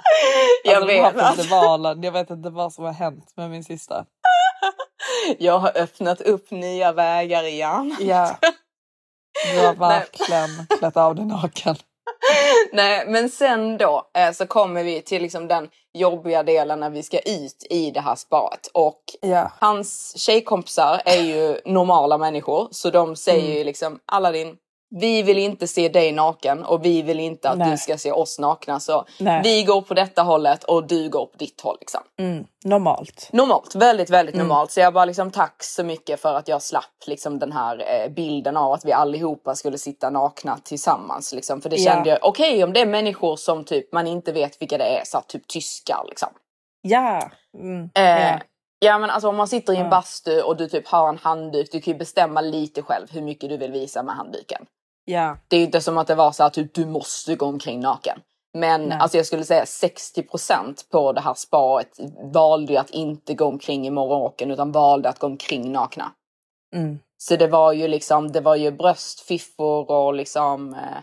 [0.64, 1.22] Jag Alltså här vet.
[1.24, 4.06] Alltså, festivalen, jag vet inte vad som har hänt med min syster.
[5.40, 7.96] jag har öppnat upp nya vägar igen.
[8.00, 8.38] Ja.
[9.54, 11.76] Du har verkligen klätt av dig naken.
[12.72, 17.04] Nej, men sen då eh, så kommer vi till liksom den jobbiga delen när vi
[17.04, 19.52] ska ut i det här spat och Ja.
[19.60, 23.58] hans tjejkompisar är ju normala människor så de säger Mm.
[23.58, 24.56] ju liksom Aladdin
[24.90, 27.72] vi vill inte se dig naken och vi vill inte att Nej.
[27.72, 29.42] du ska se oss nakna så Nej.
[29.44, 32.02] vi går på detta hållet och du går på ditt håll liksom.
[32.20, 33.30] Mm, normalt.
[33.34, 34.48] Normalt, väldigt väldigt Mm.
[34.48, 34.72] normalt.
[34.72, 38.12] Så jag bara liksom tack så mycket för att jag slapp liksom den här eh,
[38.14, 41.34] bilden av att vi allihopa skulle sitta nakna tillsammans.
[41.34, 41.62] Liksom.
[41.62, 41.92] För det Ja.
[41.94, 45.02] kände jag, okej om det är människor som typ man inte vet vilka det är,
[45.06, 46.30] så typ tyskar liksom.
[46.82, 47.30] Ja.
[47.58, 47.90] Mm.
[47.96, 48.40] Eh, ja.
[48.80, 49.90] Ja men alltså om man sitter i en Ja.
[49.90, 53.50] bastu och du typ har en handduk, du kan ju bestämma lite själv hur mycket
[53.50, 54.66] du vill visa med handduken.
[55.06, 55.38] ja.
[55.48, 57.80] Det är ju inte som att det var så att typ, du måste gå omkring
[57.80, 58.20] naken.
[58.54, 58.98] Men Nej.
[59.02, 62.00] alltså jag skulle säga 60% på det här spaet
[62.34, 66.12] valde att inte gå omkring i morgonrocken utan valde att gå omkring nakna.
[66.76, 67.00] Mm.
[67.18, 70.98] Så det var ju liksom, det var ju bröst, fiffor och liksom eh,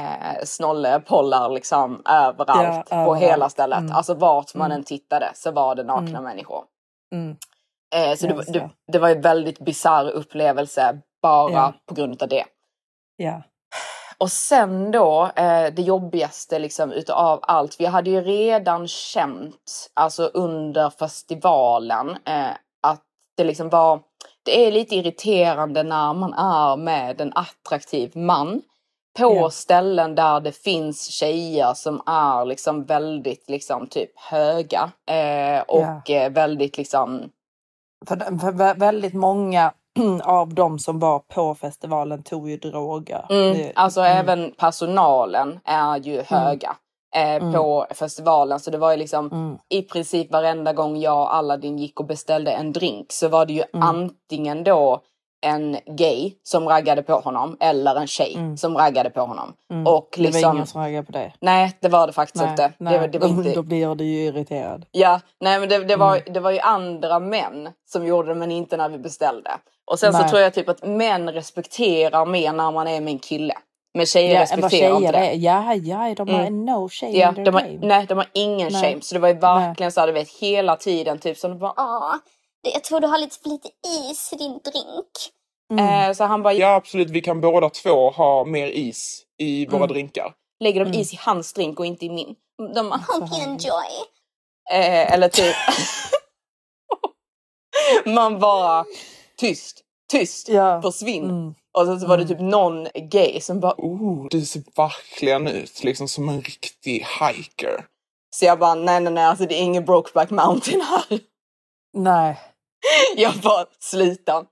[0.00, 3.20] eh, snollepollar liksom överallt Ja, på överallt.
[3.22, 3.78] hela stället.
[3.78, 3.92] Mm.
[3.92, 4.76] Alltså vart man Mm.
[4.78, 6.24] än tittade så var det nakna Mm.
[6.24, 6.64] människor.
[7.14, 7.36] Mm.
[7.94, 8.98] Eh, så det, det, det.
[8.98, 11.72] var en väldigt bisarr upplevelse bara Ja.
[11.86, 12.44] på grund av det.
[13.16, 13.42] Ja.
[14.18, 17.80] Och sen då eh, det jobbigaste liksom utav allt.
[17.80, 22.50] Vi hade ju redan känt alltså under festivalen eh,
[22.82, 23.02] att
[23.36, 24.00] det liksom var.
[24.44, 28.62] Det är lite irriterande när man är med en attraktiv man
[29.18, 29.50] på Ja.
[29.50, 36.32] ställen där det finns tjejer som är liksom väldigt liksom typ höga eh, och eh,
[36.32, 37.30] väldigt liksom
[38.08, 39.72] För, för vä- väldigt många
[40.24, 43.26] av de som var på festivalen tog ju droger.
[43.30, 44.18] Mm, Det- alltså mm.
[44.18, 46.76] även personalen är ju höga
[47.16, 48.60] eh, på festivalen.
[48.60, 49.58] Så det var ju liksom Mm.
[49.68, 53.52] i princip varenda gång jag och Aladdin gick och beställde en drink så var det
[53.52, 53.88] ju Mm.
[53.88, 55.00] antingen då
[55.44, 58.56] en gay som raggade på honom eller en tjej Mm.
[58.56, 59.52] som raggade på honom.
[59.72, 59.86] Mm.
[59.86, 61.32] Och Det var liksom, ingen som raggade på det.
[61.40, 62.72] nej det var det faktiskt Nej, inte.
[62.78, 62.98] nej.
[62.98, 64.86] Det, det var inte då blir du ju irriterad.
[64.90, 66.32] Ja, nej men det, det, var, Mm.
[66.32, 69.50] det var ju andra män som gjorde det men inte när vi beställde.
[69.90, 70.28] Och sen så Nej.
[70.28, 73.54] tror jag typ att män respekterar mer när man är med en kille.
[73.96, 75.18] Men tjejer Ja, respekterar inte tjejer det.
[75.18, 75.34] är.
[75.34, 76.64] Ja, ja, de har Mm.
[76.64, 78.82] no shame Ja, in their de har, nej, de har ingen Nej.
[78.82, 79.02] shame.
[79.02, 81.72] Så det var ju verkligen så här, du vet, hela tiden typ som det bara,
[81.76, 82.30] Ja, det-
[82.70, 83.68] jag tror du har lite för lite
[84.10, 85.10] is i din drink.
[85.72, 86.08] Mm.
[86.10, 89.76] eh, så han bara, Ja absolut, vi kan båda två ha mer is i våra
[89.76, 89.88] Mm.
[89.88, 90.32] drinkar.
[90.64, 91.00] lägger de Mm.
[91.00, 92.34] is i hans drink och inte i min?
[92.74, 93.90] De bara, Hope you enjoy.
[94.72, 95.56] eh, eller typ.
[98.14, 98.84] Man bara,
[99.36, 99.80] tyst,
[100.12, 100.82] tyst, Ja.
[100.82, 101.30] försvinn.
[101.30, 101.54] Mm.
[101.78, 102.34] Och sen så var det Mm.
[102.36, 107.86] typ någon gay som bara, Oh, du ser verkligen ut liksom som en riktig hiker.
[108.36, 111.20] Så jag bara, nej nej nej, alltså det är ingen Brokeback Mountain här.
[111.92, 112.40] Nej.
[113.16, 114.44] Jag bara, sluta.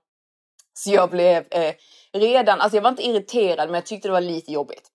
[0.73, 1.73] Så jag blev eh,
[2.13, 4.89] redan, alltså jag var inte irriterad men jag tyckte det var lite jobbigt.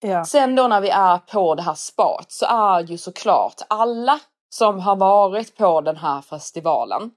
[0.00, 0.24] Ja.
[0.24, 4.80] Sen då när vi är på det här spat så är ju såklart alla som
[4.80, 7.10] har varit på den här festivalen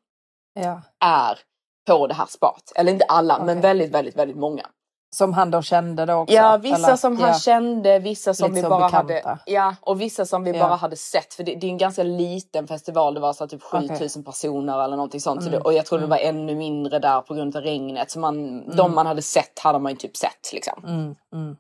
[0.54, 0.82] ja.
[1.00, 1.40] är
[1.88, 2.72] på det här spat.
[2.76, 3.62] Eller inte alla, men Okej.
[3.62, 4.70] väldigt, väldigt, väldigt många.
[5.16, 6.34] Som han då kände då också?
[6.36, 6.96] Ja, vissa eller?
[6.96, 7.26] som ja.
[7.26, 9.14] han kände, vissa som Lite vi så bara bekanta.
[9.14, 9.40] hade.
[9.46, 10.60] Ja, och vissa som vi Ja.
[10.68, 11.34] bara hade sett.
[11.34, 13.14] För det, det är en ganska liten festival.
[13.14, 15.42] Det var så typ 7000 personer eller någonting sånt.
[15.44, 15.60] Så Mm.
[15.60, 16.10] det, och jag tror det Mm.
[16.18, 18.12] var ännu mindre där på grund av regnet.
[18.12, 20.84] Så man, de man hade sett hade man ju typ sett liksom.
[20.88, 21.56] Mm, mm.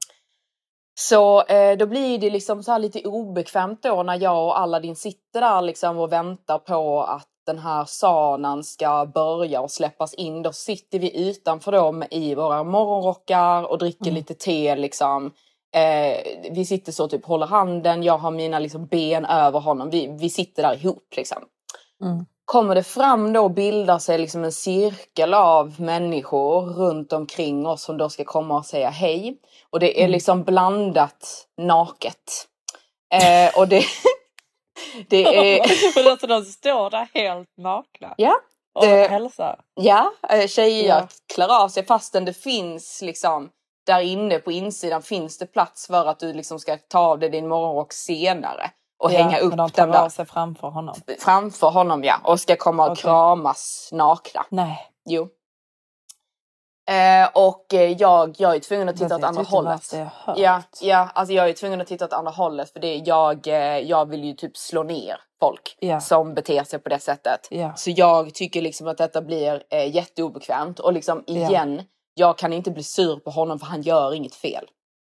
[0.99, 4.95] Så eh, då blir det liksom så här lite obekvämt då när jag och Aladdin
[4.95, 10.41] sitter där liksom och väntar på att den här sanan ska börja och släppas in.
[10.41, 14.15] Då sitter vi utanför dem i våra morgonrockar och dricker Mm.
[14.15, 15.31] lite te liksom.
[15.75, 16.17] Eh,
[16.51, 19.89] vi sitter så typ håller handen, jag har mina liksom ben över honom.
[19.89, 21.37] Vi, vi sitter där ihop liksom.
[22.01, 22.25] Mm.
[22.45, 27.83] Kommer det fram då och bildar sig liksom en cirkel av människor runt omkring oss
[27.83, 29.37] som då ska komma och säga hej.
[29.69, 30.11] Och det är Mm.
[30.11, 32.47] liksom blandat naket.
[33.13, 33.83] Eh, och det,
[35.09, 35.95] det är...
[35.95, 38.35] Men låter de stå där helt nakna Ja,
[38.75, 39.59] och det- hälsa?
[39.73, 41.07] Ja, eh, tjejer Ja.
[41.33, 43.49] klär av sig fastän det finns liksom
[43.85, 47.29] där inne på insidan finns det plats för att du liksom ska ta av dig
[47.29, 48.71] din morgonrock senare
[49.03, 50.95] och Ja, hänga upp men de tar den där av sig framför honom.
[51.19, 53.01] framför honom ja och ska komma och Okej.
[53.01, 54.45] kramas nakna.
[54.49, 54.87] Nej.
[55.05, 55.27] Jo.
[56.91, 59.93] Eh, och eh, jag, jag är tvungen att titta Det åt andra hållet.
[59.93, 60.09] jag.
[60.37, 63.47] Ja, ja, alltså jag är tvungen att titta åt andra hållet för det är jag,
[63.47, 65.99] eh, jag vill ju typ slå ner folk Ja.
[66.01, 67.47] som beter sig på det sättet.
[67.49, 67.73] Ja.
[67.75, 71.81] Så jag tycker liksom att detta blir eh, jätteobekvämt och liksom igen,
[72.13, 74.65] jag kan inte bli sur på honom för han gör inget fel.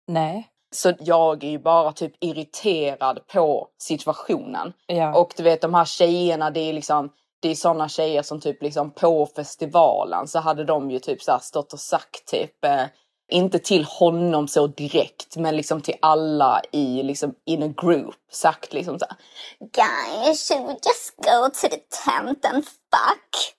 [0.08, 0.48] Nej.
[0.76, 4.74] Så jag är ju bara typ irriterad på situationen.
[5.16, 7.10] Och du vet de här tjejerna, det är liksom
[7.44, 11.32] det är sådana tjejer som typ liksom på festivalen så hade de ju typ så
[11.32, 12.86] här stått och sagt typ eh,
[13.32, 18.74] inte till honom så direkt men liksom till alla i liksom in a group sagt
[18.74, 19.18] liksom så här,
[19.60, 23.54] Guys, should we just go to the tent and fuck?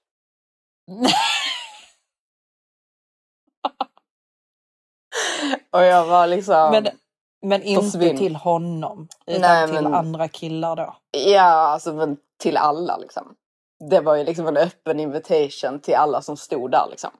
[5.73, 6.87] Och jag var liksom Men,
[7.47, 8.19] men inte Försvinn.
[8.19, 9.09] till honom.
[9.27, 10.97] Utan Nej, till men- andra killar då.
[11.11, 13.35] Ja, alltså men till alla liksom.
[13.91, 17.11] Det var ju liksom en öppen invitation till alla som stod där liksom.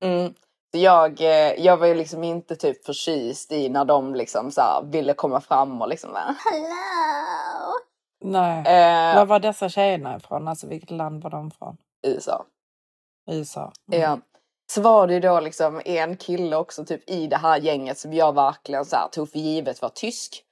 [0.00, 0.34] Mm.
[0.72, 4.84] Så jag, eh, jag var ju liksom inte typ förtjust i när de liksom så
[4.84, 7.72] ville komma fram och liksom bara, Hello.
[8.24, 8.58] Nej.
[8.58, 10.48] eh, Var var dessa tjejerna ifrån?
[10.48, 11.76] Alltså vilket land var de från?
[12.06, 12.44] USA.
[13.30, 13.72] USA.
[13.92, 14.00] Mm.
[14.00, 14.18] Ja.
[14.72, 18.34] Så var det då liksom en kille också typ i det här gänget som jag
[18.34, 20.42] verkligen så här tog för givet var tysk.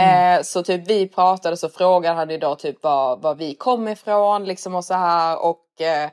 [0.00, 0.38] Mm.
[0.38, 4.44] Eh, så typ vi pratade så frågade han då typ var, var vi kom ifrån
[4.44, 6.10] liksom och så här och eh,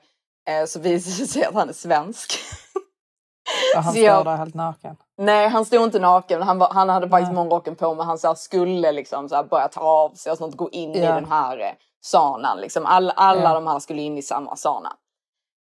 [0.50, 2.34] eh, så visade det sig att han är svensk.
[3.76, 4.98] Och han Så står där helt naken.
[5.18, 8.28] Nej han stod inte naken, han, var, han hade faktiskt morgonrocken på men han så
[8.28, 11.16] här, skulle liksom så här, börja ta av sig och sånt, gå in i Ja.
[11.16, 11.72] den här eh,
[12.06, 12.58] saunan.
[12.62, 12.86] Liksom.
[12.86, 13.54] All, alla Ja.
[13.54, 14.94] de här skulle in i samma sauna.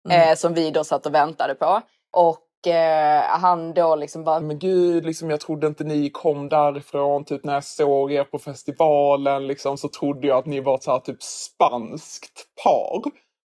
[0.10, 0.30] Mm.
[0.30, 1.82] Eh, som vi då satt och väntade på.
[2.14, 2.38] Och
[2.68, 7.26] eh, han då liksom bara, Men gud, liksom, jag trodde inte ni kom därifrån.
[7.26, 10.84] Typ när jag såg er på festivalen liksom, så trodde jag att ni var ett
[10.84, 13.02] så här, typ spanskt par.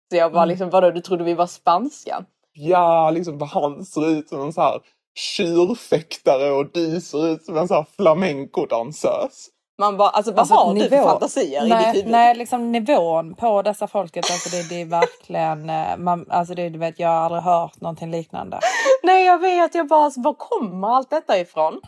[0.10, 0.50] så jag bara Mm.
[0.50, 2.26] liksom, vadå du trodde vi var spanska?
[2.54, 4.80] Ja, liksom han ser ut som en så här
[5.16, 9.48] tjurfäktare och du ser ut som en sån här flamencodansös.
[9.80, 12.12] Man bara, alltså vad Alltså, har du för nivå- fantasier i ditt nej, huvud?
[12.12, 16.70] nej, liksom nivån på dessa folket, alltså det, det är verkligen, eh, man, alltså det,
[16.70, 18.60] du vet, jag har aldrig hört någonting liknande.
[19.04, 21.82] Nej jag vet, jag bara, alltså, var kommer allt detta ifrån?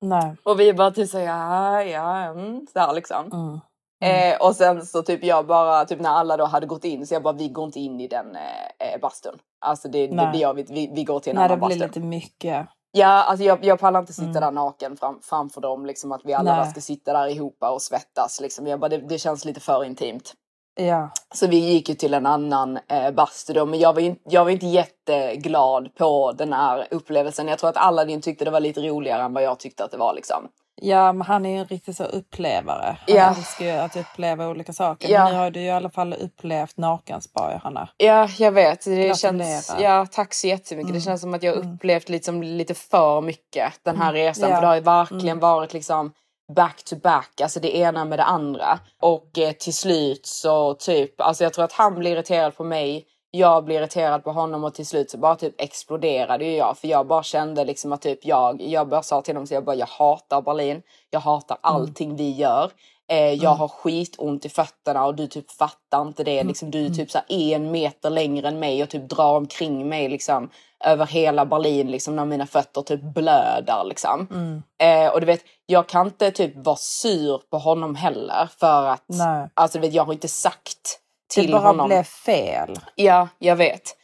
[0.00, 0.36] Nej.
[0.42, 3.30] Och vi bara typ såhär, ja, ja, mm, så här liksom.
[3.32, 3.60] Mm.
[4.04, 7.14] Eh, och sen så typ jag bara, typ när alla då hade gått in, så
[7.14, 9.38] jag bara, vi går inte in i den eh, eh, bastun.
[9.66, 10.28] Alltså det, det, Nej.
[10.32, 11.86] det gör vi vi, vi går till en Nej, det annan blir bastu.
[12.00, 12.66] lite mycket.
[12.92, 14.40] Ja, alltså jag, jag pallar inte sitta Mm.
[14.40, 16.70] där naken fram, framför dem, liksom att vi alla Nej.
[16.70, 18.40] ska sitta där ihop och svettas.
[18.40, 18.66] Liksom.
[18.66, 20.32] Jag bara, det, det känns lite för intimt.
[20.86, 21.10] Ja.
[21.34, 24.44] Så vi gick ju till en annan eh, bastu då, men jag var, inte, jag
[24.44, 27.48] var inte jätteglad på den här upplevelsen.
[27.48, 29.96] Jag tror att Aladdin tyckte det var lite roligare än vad jag tyckte att det
[29.96, 30.48] var liksom.
[30.82, 32.96] Ja, men han är ju en riktig så upplevare.
[33.06, 33.34] Han Ja.
[33.38, 35.08] älskar ju att uppleva olika saker.
[35.08, 35.24] Ja.
[35.24, 37.88] Men nu har du ju i alla fall upplevt nakenspa, Johanna.
[37.96, 38.84] Ja, jag vet.
[38.84, 40.94] Det känns, ja, tack så jättemycket.
[40.94, 44.48] Det känns som att jag har upplevt liksom lite för mycket den här resan.
[44.50, 44.54] Ja.
[44.56, 46.12] För det har ju verkligen varit liksom
[46.54, 48.78] back to back, alltså det ena med det andra.
[49.00, 53.06] Och eh, till slut så typ, alltså jag tror att han blir irriterad på mig.
[53.30, 56.78] Jag blir irriterad på honom och till slut så bara typ exploderade ju jag.
[56.78, 59.64] För jag bara kände liksom att typ jag, jag bara sa till honom så jag
[59.64, 60.82] bara jag hatar Berlin.
[61.10, 62.70] Jag hatar allting vi gör.
[63.10, 66.42] Eh, jag har skitont i fötterna och du typ fattar inte det.
[66.44, 70.08] Liksom, du är typ så en meter längre än mig och typ drar omkring mig
[70.08, 70.50] liksom
[70.84, 74.28] över hela Berlin liksom när mina fötter typ blöder liksom.
[74.82, 79.04] Eh, och du vet, jag kan inte typ vara sur på honom heller för att
[79.08, 79.48] Nej.
[79.54, 81.00] alltså du vet, jag har inte sagt
[81.34, 81.88] Det till bara honom.
[81.88, 82.78] blev fel.
[82.94, 83.96] Ja, jag vet.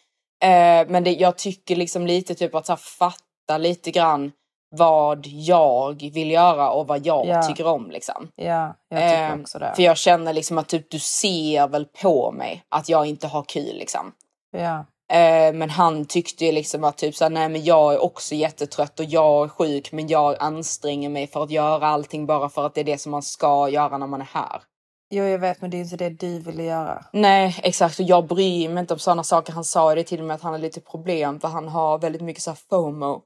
[0.42, 4.32] Eh, men det, jag tycker liksom lite typ att så här, fatta lite grann
[4.76, 7.42] vad jag vill göra och vad jag Ja.
[7.42, 8.28] tycker om liksom.
[8.36, 9.72] Ja, jag tycker Eh, också det.
[9.76, 13.42] För jag känner liksom att typ du ser väl på mig att jag inte har
[13.42, 14.12] kul liksom.
[14.50, 14.84] Ja.
[15.12, 19.00] Eh, men han tyckte ju liksom att typ såhär, nej men jag är också jättetrött
[19.00, 22.74] och jag är sjuk men jag anstränger mig för att göra allting bara för att
[22.74, 24.62] det är det som man ska göra när man är här.
[25.10, 27.04] Jo, jag vet, men det är inte det du ville göra.
[27.12, 29.52] Nej exakt och jag bryr mig inte om sådana saker.
[29.52, 32.22] Han sa det till och med att han har lite problem för han har väldigt
[32.22, 33.22] mycket så här FOMO.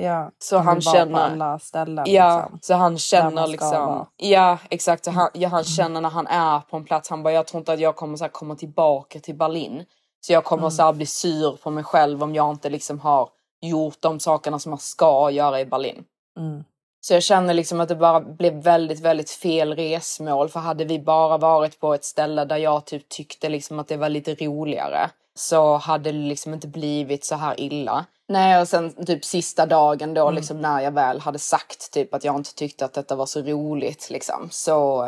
[0.00, 2.04] Ja, Så han han känner- ställen.
[2.08, 2.58] Ja, Liksom.
[2.62, 3.70] så han man känner liksom.
[3.70, 4.06] vara.
[4.16, 5.04] Ja, exakt.
[5.04, 7.10] Så han, ja, han känner när han är på en plats.
[7.10, 9.84] Han bara, jag tror inte att jag kommer så här, komma tillbaka till Berlin.
[10.20, 13.28] Så jag kommer så här, bli sur på mig själv om jag inte liksom har
[13.60, 16.04] gjort de sakerna som jag ska göra i Berlin.
[16.38, 16.64] Mm.
[17.00, 20.48] Så jag känner liksom att det bara blev väldigt, väldigt fel resmål.
[20.48, 23.96] För hade vi bara varit på ett ställe där jag typ tyckte liksom att det
[23.96, 28.04] var lite roligare så hade det liksom inte blivit så här illa.
[28.28, 32.24] Nej, och sen typ sista dagen då liksom när jag väl hade sagt typ att
[32.24, 35.02] jag inte tyckte att detta var så roligt liksom så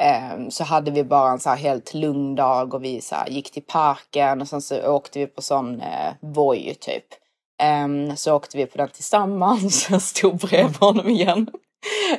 [0.00, 3.28] ehm, så hade vi bara en så här helt lugn dag och vi så här
[3.28, 7.04] gick till parken och sen så åkte vi på sån eh, Voi typ.
[7.62, 9.86] Ehm, så åkte vi på den tillsammans.
[9.90, 11.50] Jag stod bredvid honom igen.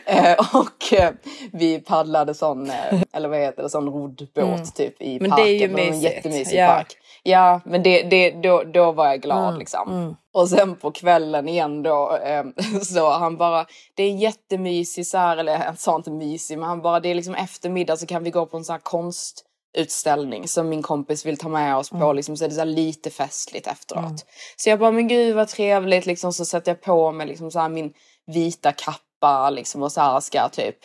[0.06, 1.14] Eh, och eh,
[1.52, 5.48] vi paddlade sån, eh, eller vad heter det, sån roddbåt typ i Men det parken.
[5.48, 6.04] är ju var en mysigt.
[6.16, 6.68] jättemysig Ja.
[6.68, 6.98] park.
[7.28, 9.92] Ja, men det, det, då, då var jag glad liksom.
[9.92, 10.16] mm.
[10.34, 12.44] Och sen på kvällen igen då eh,
[12.82, 13.66] så han bara,
[13.96, 17.16] det är jättemysigt så här, eller han sa inte mysig men han bara, det är
[17.16, 21.38] liksom eftermiddag så kan vi gå på en sån här konstutställning som min kompis vill
[21.38, 24.26] ta med oss på liksom, så är det så lite festligt efteråt.
[24.56, 27.60] Så jag bara, men gud vad trevligt liksom så sätter jag på mig liksom så
[27.60, 27.94] här min
[28.28, 30.78] vita kappa liksom och så här ska typ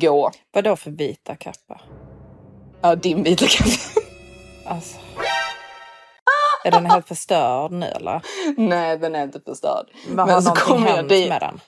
[0.00, 0.30] gå.
[0.52, 1.80] Vadå för vita kappa?
[2.82, 3.70] Ja, din vita kappa.
[4.66, 4.96] Alltså.
[6.64, 8.22] Är den helt förstörd nu eller?
[8.56, 9.86] Nej, den är inte förstörd.
[10.08, 11.60] Men har någonting hänt dit- med den?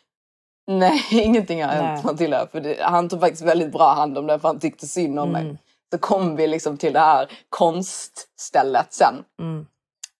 [0.78, 2.47] Nej, ingenting har hänt Matilda.
[2.53, 5.28] För det, han tog faktiskt väldigt bra hand om det för han tyckte synd om
[5.28, 5.47] Mm.
[5.47, 5.57] mig.
[5.92, 9.14] Så kom vi liksom till det här konststället sen.
[9.40, 9.66] Mm.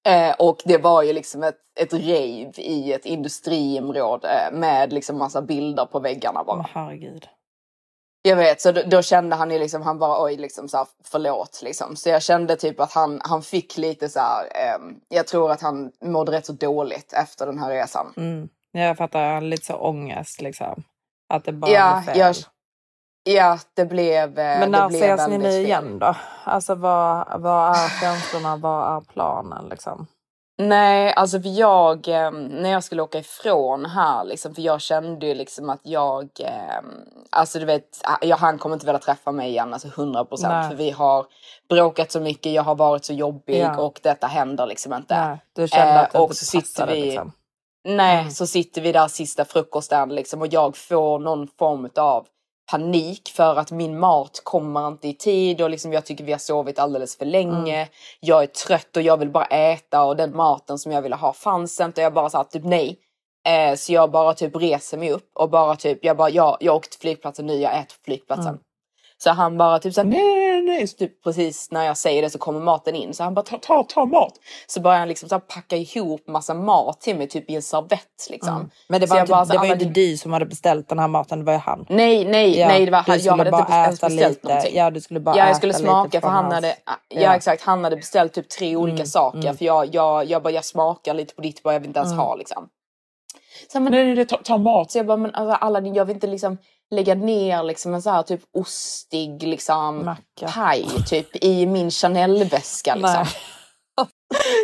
[0.09, 5.43] Eh, och det var ju liksom ett, ett rave i ett industriområde med liksom massa
[5.43, 6.57] bilder på väggarna bara.
[6.57, 7.29] Men herregud.
[8.27, 10.87] Jag vet, så då, då kände han ju liksom, han bara oj liksom så här,
[11.05, 11.97] förlåt liksom.
[11.97, 15.63] Så jag kände typ att han, han fick lite så här, ehm, jag tror att
[15.63, 18.13] han mådde rätt så dåligt efter den här resan.
[18.17, 18.49] Mm.
[18.73, 20.83] Jag fattar, lite så ångest liksom.
[21.29, 22.19] Att det bara Ja, blev fel.
[22.21, 22.37] jag,
[23.37, 26.15] ja, det blev eh, Men när ses ni nu igen då?
[26.45, 30.07] Alltså vad, vad är känslorna, vad är planen liksom?
[30.59, 35.27] Nej, alltså för jag, eh, när jag skulle åka ifrån här liksom, för jag kände
[35.27, 36.81] ju liksom att jag, eh,
[37.31, 40.69] alltså du vet, jag, han kommer inte vilja träffa mig igen, alltså 100 procent.
[40.69, 41.27] För vi har
[41.69, 43.79] bråkat så mycket, jag har varit så jobbig Ja.
[43.81, 45.27] och detta händer liksom inte.
[45.27, 47.33] Nej, du kände Eh, att det och så sitter vi- liksom?
[47.85, 48.31] Nej, Mm.
[48.31, 52.27] så sitter vi där sista frukosten liksom och jag får någon form av
[52.71, 56.39] panik för att min mat kommer inte i tid och liksom jag tycker vi har
[56.39, 57.77] sovit alldeles för länge.
[57.77, 57.89] Mm.
[58.21, 61.33] Jag är trött och jag vill bara äta och den maten som jag ville ha
[61.33, 62.01] fanns inte.
[62.01, 62.99] Jag bara sa typ nej.
[63.49, 66.77] Eh, så jag bara typ reser mig upp och bara typ, jag bara, ja, jag
[66.77, 68.49] åkte till flygplatsen nu, jag äter på flygplatsen.
[68.49, 68.61] Mm.
[69.19, 70.87] Så han bara typ såhär, nej, nej, nej.
[70.87, 73.15] Så typ precis när jag säger det så kommer maten in.
[73.15, 74.33] Så han bara, ta, ta, ta mat.
[74.67, 78.27] Så börjar han liksom så packa ihop massa mat till mig, typ i en servett
[78.31, 78.55] liksom.
[78.57, 78.71] Mm.
[78.89, 80.89] Men det var, inte, bara så, det var "Ah, ju inte du som hade beställt
[80.89, 81.87] den här maten, det var ju han.
[81.89, 83.19] Nej, nej, Ja, nej, det var han.
[83.21, 84.49] Jag hade bara inte ens äta beställt lite.
[84.49, 84.77] någonting.
[84.77, 86.93] Ja, du skulle bara ja, jag äta skulle lite smaka för han hans- hade, ja.
[87.09, 87.35] Ja.
[87.37, 89.39] exakt, han hade beställt typ tre olika Mm, saker.
[89.39, 89.57] mm.
[89.57, 92.13] För jag, jag, jag bara, jag smakar lite på ditt bara jag vill inte ens
[92.13, 92.25] Mm.
[92.25, 92.69] ha liksom.
[93.73, 94.91] Så, men, nej, nej, nej, ta, ta mat.
[94.91, 96.59] Så jag bara, men alltså, alla, jag vill inte liksom
[96.91, 100.49] lägga ner liksom en så här typ ostig liksom Macka.
[100.55, 103.27] paj typ i min Chanel-väska liksom.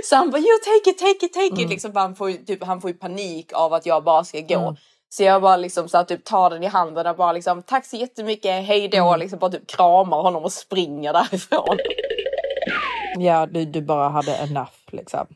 [0.04, 1.58] Så han bara, jo take it, take it, take it.
[1.58, 1.70] Mm.
[1.70, 4.58] Liksom, han, får typ, han får ju panik av att jag bara ska gå.
[4.58, 4.76] Mm.
[5.08, 7.86] Så jag bara liksom så här, typ tar den i handen och bara liksom tack
[7.86, 9.08] så jättemycket, hej då.
[9.08, 9.20] Mm.
[9.20, 11.78] Liksom bara typ kramar honom och springer därifrån.
[13.18, 15.26] Ja, du, du bara hade enough liksom.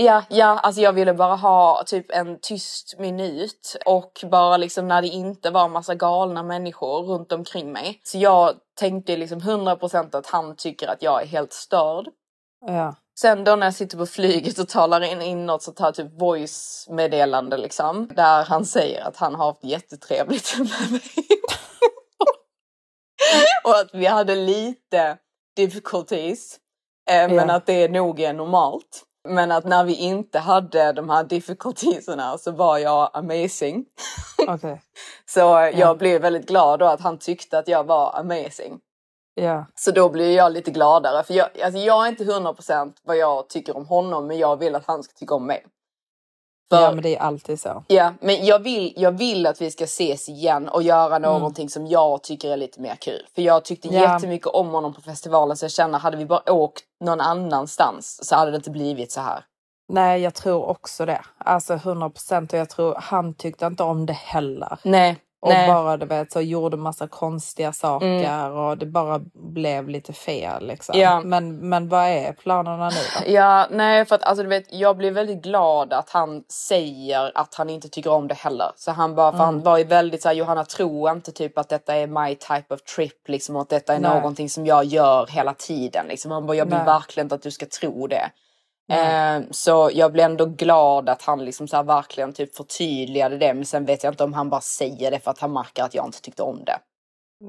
[0.00, 5.02] Ja, ja, alltså jag ville bara ha typ en tyst minut och bara liksom när
[5.02, 8.00] det inte var massa galna människor runt omkring mig.
[8.04, 12.08] Så jag tänkte liksom 100% att han tycker att jag är helt störd.
[12.66, 12.94] Ja.
[13.20, 16.20] Sen då när jag sitter på flyget och talar in, in något sånt här typ
[16.20, 18.08] voice-meddelande liksom.
[18.16, 21.02] Där han säger att han har haft jättetrevligt med mig.
[23.64, 25.18] och att vi hade lite
[25.56, 26.58] difficulties.
[27.10, 27.54] Eh, men Ja.
[27.54, 29.04] att det nog är normalt.
[29.28, 33.84] Men att när vi inte hade de här difficultiesarna så var jag amazing.
[34.48, 34.82] Okej.
[35.26, 38.80] Så jag blev väldigt glad då att han tyckte att jag var amazing.
[39.34, 39.66] Ja.
[39.74, 41.22] Så då blir jag lite gladare.
[41.24, 44.74] För jag, alltså jag är inte 100% vad jag tycker om honom men jag vill
[44.74, 45.66] att han ska tycka om mig.
[46.70, 47.84] För, ja, men det är alltid så.
[47.86, 51.86] ja, men jag vill, jag vill att vi ska ses igen och göra någonting som
[51.86, 53.26] jag tycker är lite mer kul.
[53.34, 54.00] För jag tyckte Ja.
[54.14, 58.36] jättemycket om honom på festivalen så jag känner hade vi bara åkt någon annanstans så
[58.36, 59.44] hade det inte blivit så här.
[59.92, 61.20] Nej, jag tror också det.
[61.38, 62.52] Alltså 100 procent.
[62.52, 64.78] Och jag tror han tyckte inte om det heller.
[64.82, 65.68] Nej, Och nej.
[65.68, 70.66] bara du vet, så gjorde massa konstiga saker och det bara blev lite fel.
[70.66, 70.98] Liksom.
[70.98, 71.20] Ja.
[71.20, 73.32] Men, men vad är planerna nu då?
[73.32, 77.54] Ja, nej för att alltså du vet, jag blir väldigt glad att han säger att
[77.54, 78.70] han inte tycker om det heller.
[78.76, 81.94] Så han bara, för han var ju väldigt såhär, Johanna tror inte typ att detta
[81.94, 84.14] är my type of trip liksom och att detta är Nej.
[84.14, 86.30] någonting som jag gör hela tiden liksom.
[86.30, 86.84] Han bara, jag vill Nej.
[86.84, 88.30] verkligen inte att du ska tro det.
[88.88, 93.64] Eh, så jag blir ändå glad att han liksom så verkligen typ förtydligade det men
[93.64, 96.06] sen vet jag inte om han bara säger det för att han märker att jag
[96.06, 96.78] inte tyckte om det.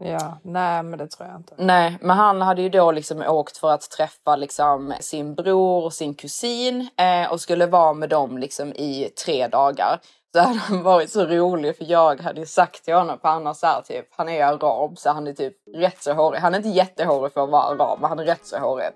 [0.02, 1.54] Ja, nej men det tror jag inte.
[1.58, 5.94] Nej, men han hade ju då liksom åkt för att träffa liksom sin bror och
[5.94, 10.00] sin kusin eh, och skulle vara med dem liksom i tre dagar.
[10.34, 13.46] Så hade han varit så rolig för jag hade ju sagt till honom, för han
[13.46, 16.40] har så här, typ, han är arab så han är typ rätt så hårig.
[16.40, 18.88] Han är inte jättehårig för att vara arab men han är rätt så hårig.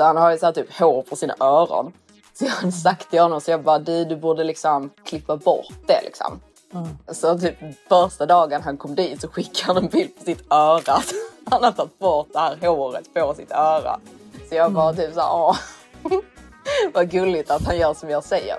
[0.00, 1.92] Så han har ju så här, typ hår på sina öron.
[2.32, 5.74] Så jag hade sagt till honom så jag bara du, du borde liksom klippa bort
[5.86, 6.40] det liksom.
[7.08, 7.54] Så typ
[7.88, 11.02] första dagen han kom dit så skickade han en bild på sitt öra.
[11.50, 14.00] Han har tagit bort det här håret på sitt öra.
[14.48, 15.56] Så jag bara typ såhär, åh.
[16.94, 18.56] Vad gulligt att han gör som jag säger.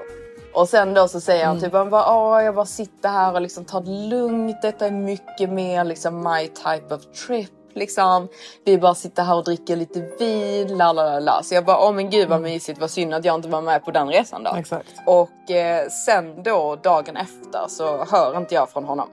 [0.54, 3.42] Och sen då så säger han typ, han bara, åh jag bara sitter här och
[3.42, 4.62] liksom tar det lugnt.
[4.62, 7.52] Detta är mycket mer liksom my type of trip.
[7.74, 8.28] Liksom.
[8.66, 11.44] Vi bara sitter här och dricker lite vin, la la la.
[11.44, 13.86] Så jag bara, åh men gud vad mysigt, vad synd att jag inte var med
[13.86, 14.56] på den resan då.
[14.56, 14.94] Exakt.
[15.06, 19.10] Och eh, sen då dagen efter så hör inte jag från honom.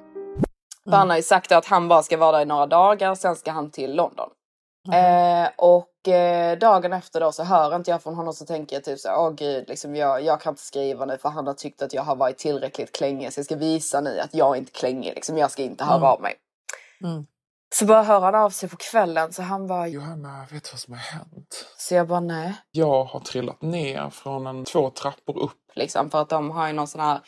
[0.84, 3.36] För han har ju sagt att han bara ska vara där i några dagar, sen
[3.36, 4.28] ska han till London.
[4.92, 8.84] Eh, och eh, dagen efter då så hör inte jag från honom så tänker jag
[8.84, 11.82] typ så åh gud, liksom jag, jag kan inte skriva nu för han har tyckt
[11.82, 14.72] att jag har varit tillräckligt klängig så jag ska visa nu att jag är inte
[14.72, 16.08] klängig liksom, jag ska inte höra Mm.
[16.08, 16.34] av mig.
[17.04, 17.26] Mm.
[17.74, 20.80] Så bara hör han av sig på kvällen så han bara, Johanna, vet du vad
[20.80, 21.66] som har hänt?
[21.78, 22.54] så jag bara nej.
[22.70, 25.52] Jag har trillat ner från en två trappor upp.
[25.74, 27.20] liksom för att de har ju någon sån här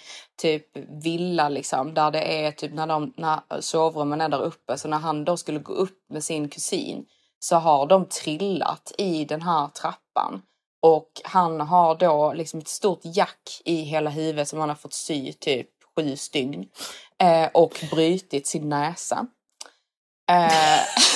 [0.42, 0.66] typ
[1.02, 4.98] villa liksom där det är typ när de när sovrummen är där uppe så när
[4.98, 7.06] han då skulle gå upp med sin kusin
[7.38, 10.42] så har de trillat i den här trappan
[10.82, 14.92] och han har då liksom ett stort jack i hela huvudet som han har fått
[14.92, 16.68] sy typ sju stygn
[17.22, 19.26] eh, och brutit sin näsa.
[20.30, 20.82] Eh,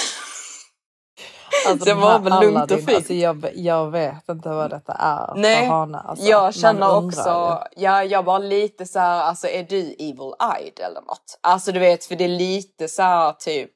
[1.66, 2.96] Alltså, Det de var väl lugnt och fint.
[2.96, 5.98] Alltså, jag, jag vet inte vad detta är Nej, för hane.
[5.98, 10.80] Alltså, jag känner också, ja, jag var lite så här, alltså är du evil eyed
[10.80, 11.38] eller något?
[11.40, 13.70] Alltså du vet, för det är lite så här typ,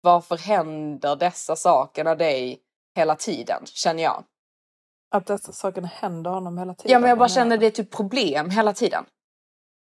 [0.00, 2.58] varför händer dessa sakerna dig
[2.96, 4.24] hela tiden, känner jag.
[5.10, 6.92] Att dessa saker händer honom hela tiden.
[6.92, 9.04] Ja, men jag bara känner det är typ problem hela tiden.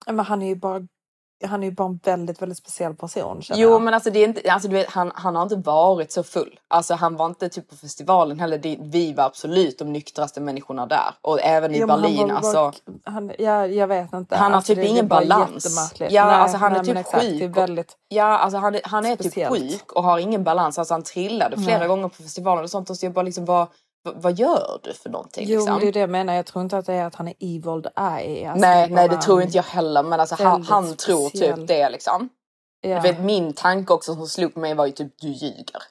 [0.07, 0.81] Men han är ju bara
[1.49, 3.41] han är ju bara en väldigt, väldigt speciell person.
[3.55, 3.83] Jo jag.
[3.83, 6.59] men alltså, det är inte, alltså du vet, han, han har inte varit så full.
[6.69, 8.59] Alltså han var inte typ på festivalen heller.
[8.59, 11.15] Det, vi var absolut de nyktraste människorna där.
[11.23, 12.29] Och även i Jo, men han Berlin.
[12.29, 12.73] var alltså,
[13.05, 14.37] han, ja, jag vet inte.
[14.37, 15.95] Han har Alltså, typ det- det är ingen bara balans.
[15.99, 17.97] Ja, Nej, alltså han är nej, typ men exakt, sjuk Det är och- väldigt...
[18.09, 19.59] Ja, alltså han, är- han är typ Speciellt.
[19.59, 20.79] sjuk och har ingen balans.
[20.79, 21.89] Alltså han trillade flera Nej.
[21.89, 22.91] gånger på festivalen och sånt.
[22.91, 23.67] Och så jag bara liksom, vad,
[24.03, 25.45] vad, gör du för någonting?
[25.49, 25.81] Jo, liksom?
[25.81, 26.35] det är det jag menar.
[26.35, 28.51] Jag tror inte att det är att han är evil eye.
[28.51, 30.03] Alltså, nej, nej, det tror inte jag heller.
[30.03, 32.29] Men alltså han, han tror typ det liksom.
[32.81, 33.01] Ja.
[33.01, 35.83] Vet, min tanke också som slog mig var ju typ du ljuger.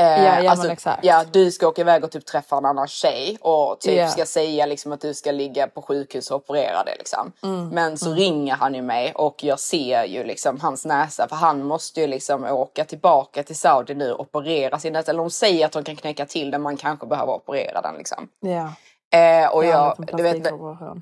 [0.00, 1.04] Eh, Ja, ja, alltså, exakt.
[1.04, 4.08] ja, du ska åka iväg och typ träffa en annan tjej och typ Ja.
[4.08, 7.32] ska säga liksom att du ska ligga på sjukhus och operera dig liksom.
[7.42, 11.36] Mm, Men så ringer han ju mig och jag ser ju liksom hans näsa för
[11.36, 15.10] han måste ju liksom åka tillbaka till Saudi nu och operera sin näsa.
[15.10, 18.28] Eller de säger att de kan knäcka till den, man kanske behöver operera den liksom.
[18.40, 18.72] Ja.
[19.18, 20.46] Eh, och jag, du vet.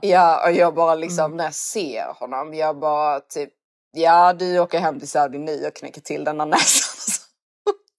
[0.03, 1.36] Ja, och jag bara liksom Mm.
[1.36, 3.51] när jag ser honom, jag bara typ
[3.95, 7.24] Ja, du åker hem till Saudi nu och knäcker till den där näsan.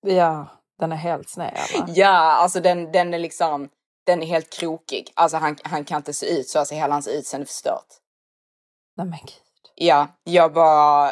[0.17, 0.45] ja,
[0.79, 1.53] den är helt sned.
[1.79, 1.85] va?
[1.87, 3.69] ja, alltså den, den är liksom,
[4.05, 5.11] den är helt krokig.
[5.13, 7.87] Alltså han, han kan inte se ut så, alltså hela hans utseende är förstört.
[8.97, 9.31] Nej men gud.
[9.75, 11.07] Ja, jag bara,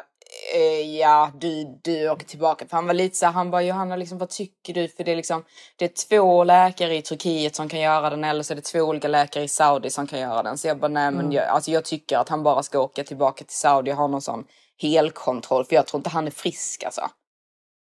[0.55, 2.65] eh, ja du, du åker tillbaka.
[2.67, 4.87] För han var lite så han bara Johanna liksom vad tycker du?
[4.87, 5.43] För det är liksom,
[5.75, 8.79] det är två läkare i Turkiet som kan göra den eller så är det två
[8.79, 10.57] olika läkare i Saudi som kan göra den.
[10.57, 11.31] Så jag bara nej men Mm.
[11.31, 14.21] jag, alltså jag tycker att han bara ska åka tillbaka till Saudi och ha någon
[14.21, 14.45] sån
[14.81, 15.65] helkontroll.
[15.65, 17.01] För jag tror inte han är frisk alltså.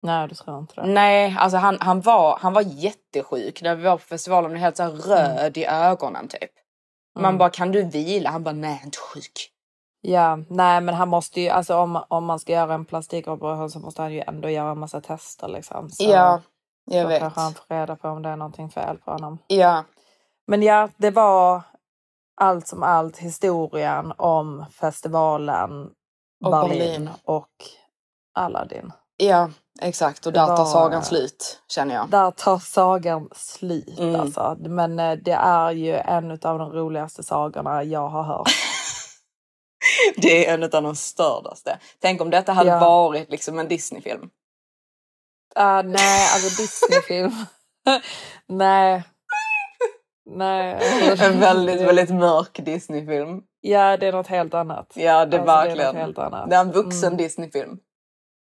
[0.05, 0.87] Nej, du tror inte det.
[0.87, 4.51] Nej, alltså han, han, var, han var jättesjuk när vi var på festivalen.
[4.51, 6.51] och Helt så röd i ögonen typ.
[7.15, 7.37] Man Mm.
[7.37, 8.29] bara kan du vila?
[8.29, 9.51] Han bara nej inte sjuk.
[10.01, 13.79] Ja, nej men han måste ju, alltså om, om man ska göra en plastikoperation så
[13.79, 15.89] måste han ju ändå göra en massa tester liksom.
[15.89, 16.41] Så ja,
[16.85, 17.19] jag då vet.
[17.19, 19.37] kanske han får reda på om det är någonting fel på honom.
[19.47, 19.83] Ja.
[20.47, 21.61] Men ja, det var
[22.41, 25.89] allt som allt historien om festivalen
[26.45, 27.09] Och Berlin, Berlin.
[27.23, 27.49] och
[28.33, 28.91] Aladdin.
[29.17, 29.49] Ja,
[29.81, 30.25] exakt.
[30.25, 32.09] Och där tar sagan slut, känner jag.
[32.09, 34.15] Där tar sagan slut Mm.
[34.21, 34.57] alltså.
[34.59, 38.49] Men eh, det är ju en av de roligaste sagorna jag har hört.
[40.17, 41.79] Det är en av de stördaste.
[42.01, 42.79] Tänk om detta hade Ja.
[42.79, 44.29] varit liksom en Disney-film.
[45.55, 47.31] Ah, nej, alltså Disneyfilm.
[48.47, 49.03] nej.
[50.29, 50.79] Nej.
[51.21, 53.41] En väldigt, väldigt mörk Disney-film.
[53.61, 54.91] Ja, det är något helt annat.
[54.95, 55.87] Ja, det är Alltså, det är verkligen.
[55.95, 56.49] något helt annat.
[56.49, 57.17] Det är en vuxen Mm.
[57.17, 57.77] Disney-film.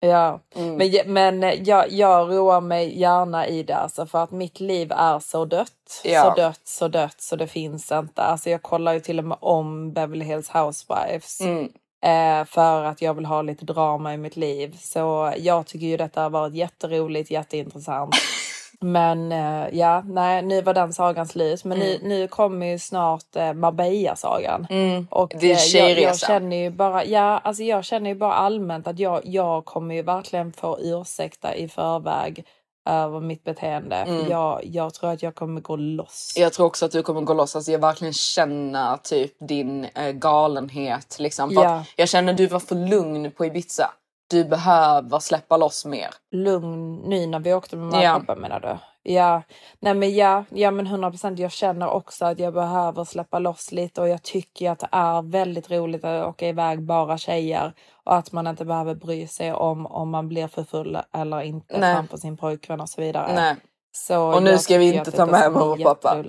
[0.07, 0.75] Ja, Mm.
[0.77, 4.91] men, men eh, jag, jag roar mig gärna i det alltså för att mitt liv
[4.91, 6.01] är så dött.
[6.03, 6.23] Ja.
[6.23, 8.21] Så dött, så dött så det finns inte.
[8.21, 11.63] Alltså jag kollar ju till och med om Beverly Hills Housewives Mm.
[12.05, 14.77] eh, för att jag vill ha lite drama i mitt liv.
[14.81, 18.15] Så jag tycker ju detta har varit jätteroligt, jätteintressant.
[18.83, 21.63] Men eh, ja, nej, nu var den sagan slut.
[21.63, 24.67] Men nu, nu kommer ju snart eh, Marbella-sagan.
[24.69, 25.07] Mm.
[25.11, 28.33] Och Det är eh, jag, jag känner ju bara, ja, alltså jag känner ju bara
[28.33, 32.45] allmänt att jag, jag kommer ju verkligen få ursäkta i förväg
[32.89, 33.95] över mitt beteende.
[33.95, 34.23] Mm.
[34.25, 36.33] För jag, jag tror att jag kommer gå loss.
[36.37, 37.55] Jag tror också att du kommer gå loss.
[37.55, 41.15] Alltså jag verkligen känner typ din eh, galenhet.
[41.19, 41.49] Liksom.
[41.49, 41.83] För Ja.
[41.95, 43.91] jag känner att du var för lugn på Ibiza.
[44.27, 46.09] Du behöver släppa loss mer.
[46.31, 48.15] Lugn nu när vi åkte med mamma Ja.
[48.15, 48.77] och pappa menar du?
[49.05, 49.41] Ja,
[49.79, 51.39] nej men ja, ja men 100 procent.
[51.39, 55.21] Jag känner också att jag behöver släppa loss lite och jag tycker att det är
[55.31, 59.85] väldigt roligt att åka iväg bara tjejer och att man inte behöver bry sig om
[59.85, 61.95] om man blir för full eller inte Nej.
[61.95, 63.33] framför sin pojkvän och så vidare.
[63.35, 63.55] Nej.
[63.91, 66.23] Så Och nu ska vi inte ta med mamma och pappa.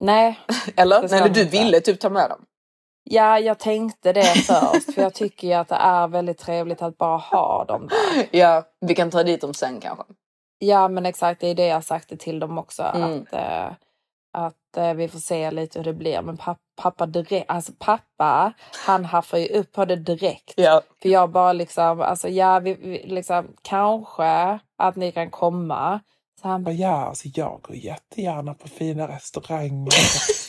[0.00, 0.38] Nej,
[0.76, 1.08] Eller?
[1.08, 2.44] Nej, men du ville typ ta med dem.
[3.10, 6.98] Ja jag tänkte det först för jag tycker ju att det är väldigt trevligt att
[6.98, 8.28] bara ha dem där.
[8.30, 10.04] Ja, vi kan ta dit dem sen kanske.
[10.58, 12.82] Ja men exakt, det är det jag sagt till dem också.
[12.82, 13.22] Mm.
[13.22, 13.72] Att, eh,
[14.32, 16.22] att eh, vi får se lite hur det blir.
[16.22, 18.52] Men pappa, pappa direkt, alltså pappa,
[18.86, 20.54] han haffar ju upp på det direkt.
[20.56, 20.82] Ja.
[21.02, 26.00] För jag bara liksom, alltså ja, vi, vi, liksom, kanske att ni kan komma.
[26.42, 29.92] Så han bara, Ja, alltså jag går jättegärna på fina restauranger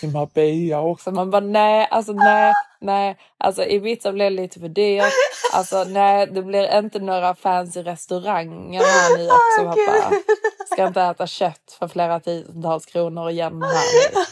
[0.03, 1.03] i Marbella också.
[1.03, 3.17] så man bara nej, alltså nej, nej.
[3.37, 5.13] Alltså Ibiza blir lite för dyrt.
[5.53, 10.15] Alltså nej, det blir inte några fancy restauranger här nu också pappa.
[10.71, 14.23] Ska inte äta kött för flera tusentals kronor igen här nu.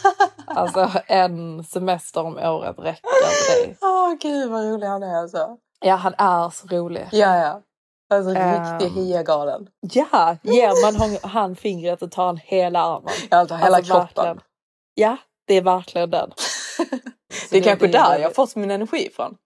[0.46, 3.76] Alltså en semester om året räcker för dig.
[3.80, 5.56] Åh gud vad rolig han är alltså.
[5.80, 7.08] Ja, han är så rolig.
[7.12, 7.62] Ja, ja.
[8.10, 8.78] Alltså Ehm.
[8.78, 9.68] riktig hiagalen.
[9.80, 13.12] Ja, ger man hon, han fingret och tar han hela armen.
[13.30, 14.24] Jag tar hela Alltså, kroppen.
[14.24, 14.40] verkligen.
[14.94, 16.30] Ja, det är verkligen den.
[17.50, 19.36] Det är kanske där jag har väldigt- fått min energi ifrån.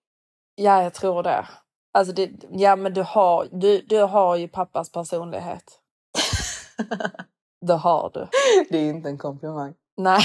[0.54, 1.46] Ja, jag tror det.
[1.94, 5.78] Alltså det, ja, men du har, du, du har ju pappas personlighet.
[7.66, 8.26] Det har du.
[8.70, 9.74] Det är inte en komplimang.
[9.96, 10.24] Nej.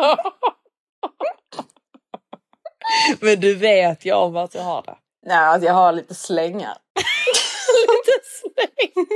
[3.20, 4.96] men du vet ju om att jag har det.
[5.26, 6.76] Nej, att jag har lite slängar.
[7.86, 9.06] Lite släng.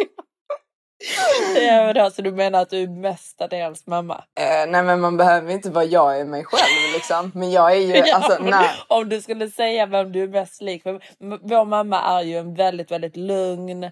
[1.54, 4.24] ja, men alltså, du menar att du är mestadels mamma?
[4.40, 7.32] Eh, nej men man behöver inte vara jag är mig själv liksom.
[7.34, 8.70] Men jag är ju, Ja, alltså nej.
[8.88, 10.82] Om du skulle säga vem du är mest lik.
[10.82, 11.00] För
[11.48, 13.84] vår mamma är ju en väldigt, väldigt lugn,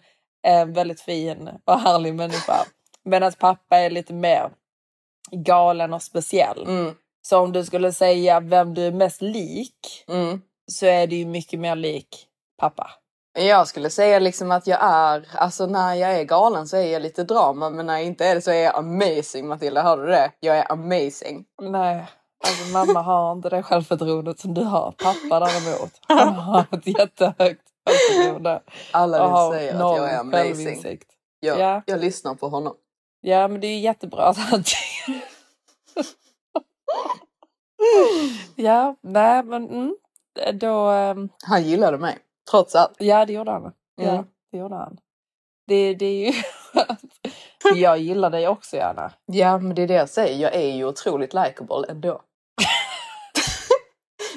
[0.46, 2.56] eh, väldigt fin och härlig människa.
[3.04, 4.50] Medan pappa är lite mer
[5.30, 6.62] galen och speciell.
[6.62, 10.40] Mm, Så om du skulle säga vem du är mest lik mm.
[10.72, 12.26] Så är du ju mycket mer lik
[12.58, 12.90] pappa.
[13.38, 17.02] Jag skulle säga liksom att jag är, alltså när jag är galen så är jag
[17.02, 20.08] lite drama men när jag inte är det så är jag amazing Matilda, hörde du
[20.08, 20.32] det?
[20.40, 21.44] Jag är amazing.
[21.62, 22.06] Nej,
[22.46, 24.92] alltså mamma har inte det självförtroendet som du har.
[24.92, 28.62] Pappa däremot, han har ett jättehögt självförtroende.
[28.92, 31.00] Alla vill säga att jag är amazing.
[31.40, 31.82] Jag, Ja.
[31.86, 32.74] jag lyssnar på honom.
[33.20, 34.64] Ja, men det är ju jättebra att han
[38.56, 39.96] Ja, nej men mm,
[40.52, 40.88] då...
[40.88, 42.18] ehm, Han gillade mig,
[42.50, 42.94] trots allt.
[42.98, 43.72] Ja, det gjorde han.
[43.96, 44.24] Ja, Mm.
[44.52, 44.98] det gjorde han.
[45.66, 46.32] Det, det är ju...
[47.74, 49.12] Jag gillar dig också gärna.
[49.26, 50.38] Ja, men det är det jag säger.
[50.42, 52.22] Jag är ju otroligt likable ändå.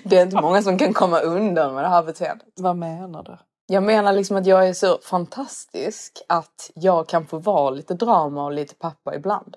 [0.03, 2.47] det är inte många som kan komma undan med det här beteendet.
[2.55, 3.37] Vad menar du?
[3.65, 8.45] Jag menar liksom att jag är så fantastisk att jag kan få vara lite drama
[8.45, 9.55] och lite pappa ibland.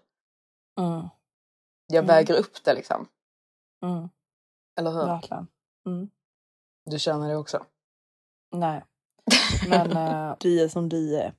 [0.80, 1.08] Mm,
[1.86, 2.06] Jag Mm.
[2.06, 3.08] väger upp det liksom.
[3.84, 4.08] mm,
[4.78, 5.06] Eller hur?
[5.06, 5.46] verkligen.
[5.86, 6.08] Mm.
[6.90, 7.62] Du känner det också?
[8.56, 8.82] Nej.
[9.68, 11.32] Men eh, du är som du är.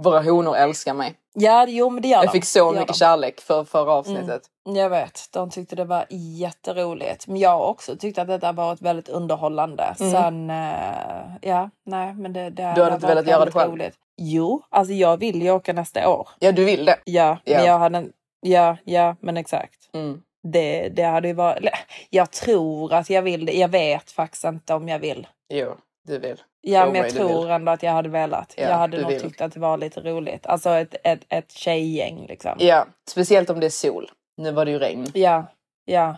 [0.00, 1.14] Våra honor älskar mig.
[1.34, 2.32] Ja, jo men det gör Jag de.
[2.32, 2.94] fick så mycket de.
[2.94, 4.42] kärlek för förra avsnittet.
[4.64, 7.26] Jag vet, de tyckte det var jätteroligt.
[7.26, 9.94] Men jag också tyckte att detta varit väldigt underhållande.
[10.00, 10.12] Mm.
[10.12, 13.72] Sen, eh, ja, nej men det, det Du hade har inte velat göra det själv?
[13.72, 13.94] Roligt.
[14.16, 16.28] Jo, alltså jag vill ju åka nästa år.
[16.38, 16.96] Ja, du vill det.
[17.04, 17.56] Ja, Ja.
[17.56, 19.88] men jag hade en, ja, ja, men exakt.
[19.92, 20.22] Mm.
[20.52, 21.70] Det, det hade ju varit,
[22.10, 23.52] jag tror att jag vill det.
[23.52, 25.26] Jag vet faktiskt inte om jag vill.
[25.48, 26.42] Jo, du vill.
[26.60, 27.50] Ja, Tro men jag tror vill.
[27.50, 28.54] ändå att jag hade velat.
[28.56, 29.20] Ja, jag hade nog vill.
[29.20, 30.46] tyckt att det var lite roligt.
[30.46, 32.56] Alltså ett, ett, ett tjejgäng liksom.
[32.58, 34.10] Ja, speciellt om det är sol.
[34.36, 35.06] Nu var det ju regn.
[35.14, 35.44] Ja,
[35.84, 36.16] ja.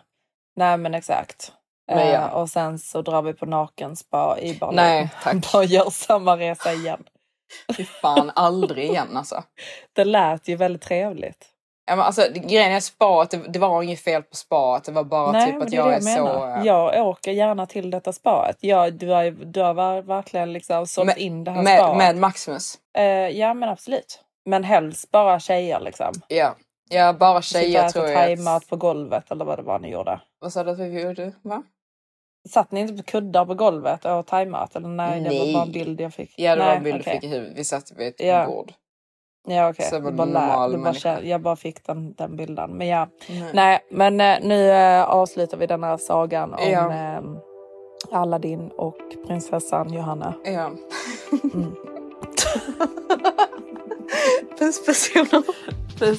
[0.56, 1.52] Nej men exakt.
[1.86, 2.30] Men ja.
[2.30, 4.76] och sen så drar vi på nakenspa i Berlin.
[4.76, 5.52] Nej, tack.
[5.52, 7.04] Bara gör samma resa igen.
[7.76, 9.44] Fy fan, aldrig igen alltså.
[9.92, 11.46] Det lät ju väldigt trevligt.
[11.88, 14.84] Ja, alltså grejen är spaet, det, det var inget fel på spaet.
[14.84, 16.46] Det var bara Nej, typ att det jag är, så...
[16.46, 18.56] eh, Jag åker gärna till detta spaet.
[18.60, 21.96] Ja, du har, du har ver- verkligen liksom sålt in det här med, spaet.
[21.98, 22.78] med Maximus.
[22.98, 24.20] Eh, ja men absolut.
[24.46, 26.12] Men helst bara tjejer liksom.
[26.28, 26.54] Ja.
[26.90, 28.14] Ja, bara Sitta tjejer och tror jag.
[28.14, 30.20] thaimat på golvet eller vad det var ni gjorde.
[30.40, 31.32] Vad sa du att vi gjorde?
[31.42, 31.62] Va?
[32.48, 34.76] Satt ni inte på kuddar på golvet och åt thaimat?
[34.76, 35.54] Eller nej, det var Nej.
[35.54, 36.34] bara en bild jag fick.
[36.36, 37.14] Ja, det var nej, en bild okej.
[37.14, 37.58] du fick i huvudet.
[37.58, 38.46] Vi satt vid ett Ja.
[38.46, 38.72] bord.
[39.46, 42.70] Ja okej, var bara normal bara jag bara fick den, den bilden.
[42.70, 43.50] Men ja, Nej.
[43.52, 46.92] nej men eh, nu eh, avslutar vi den här sagan om Ja.
[46.92, 47.20] eh,
[48.12, 50.34] Aladdin och prinsessan Johanna.
[50.44, 50.70] Ja.
[51.54, 51.74] Mm.
[54.58, 55.42] Puss personer.
[55.98, 56.18] Puss.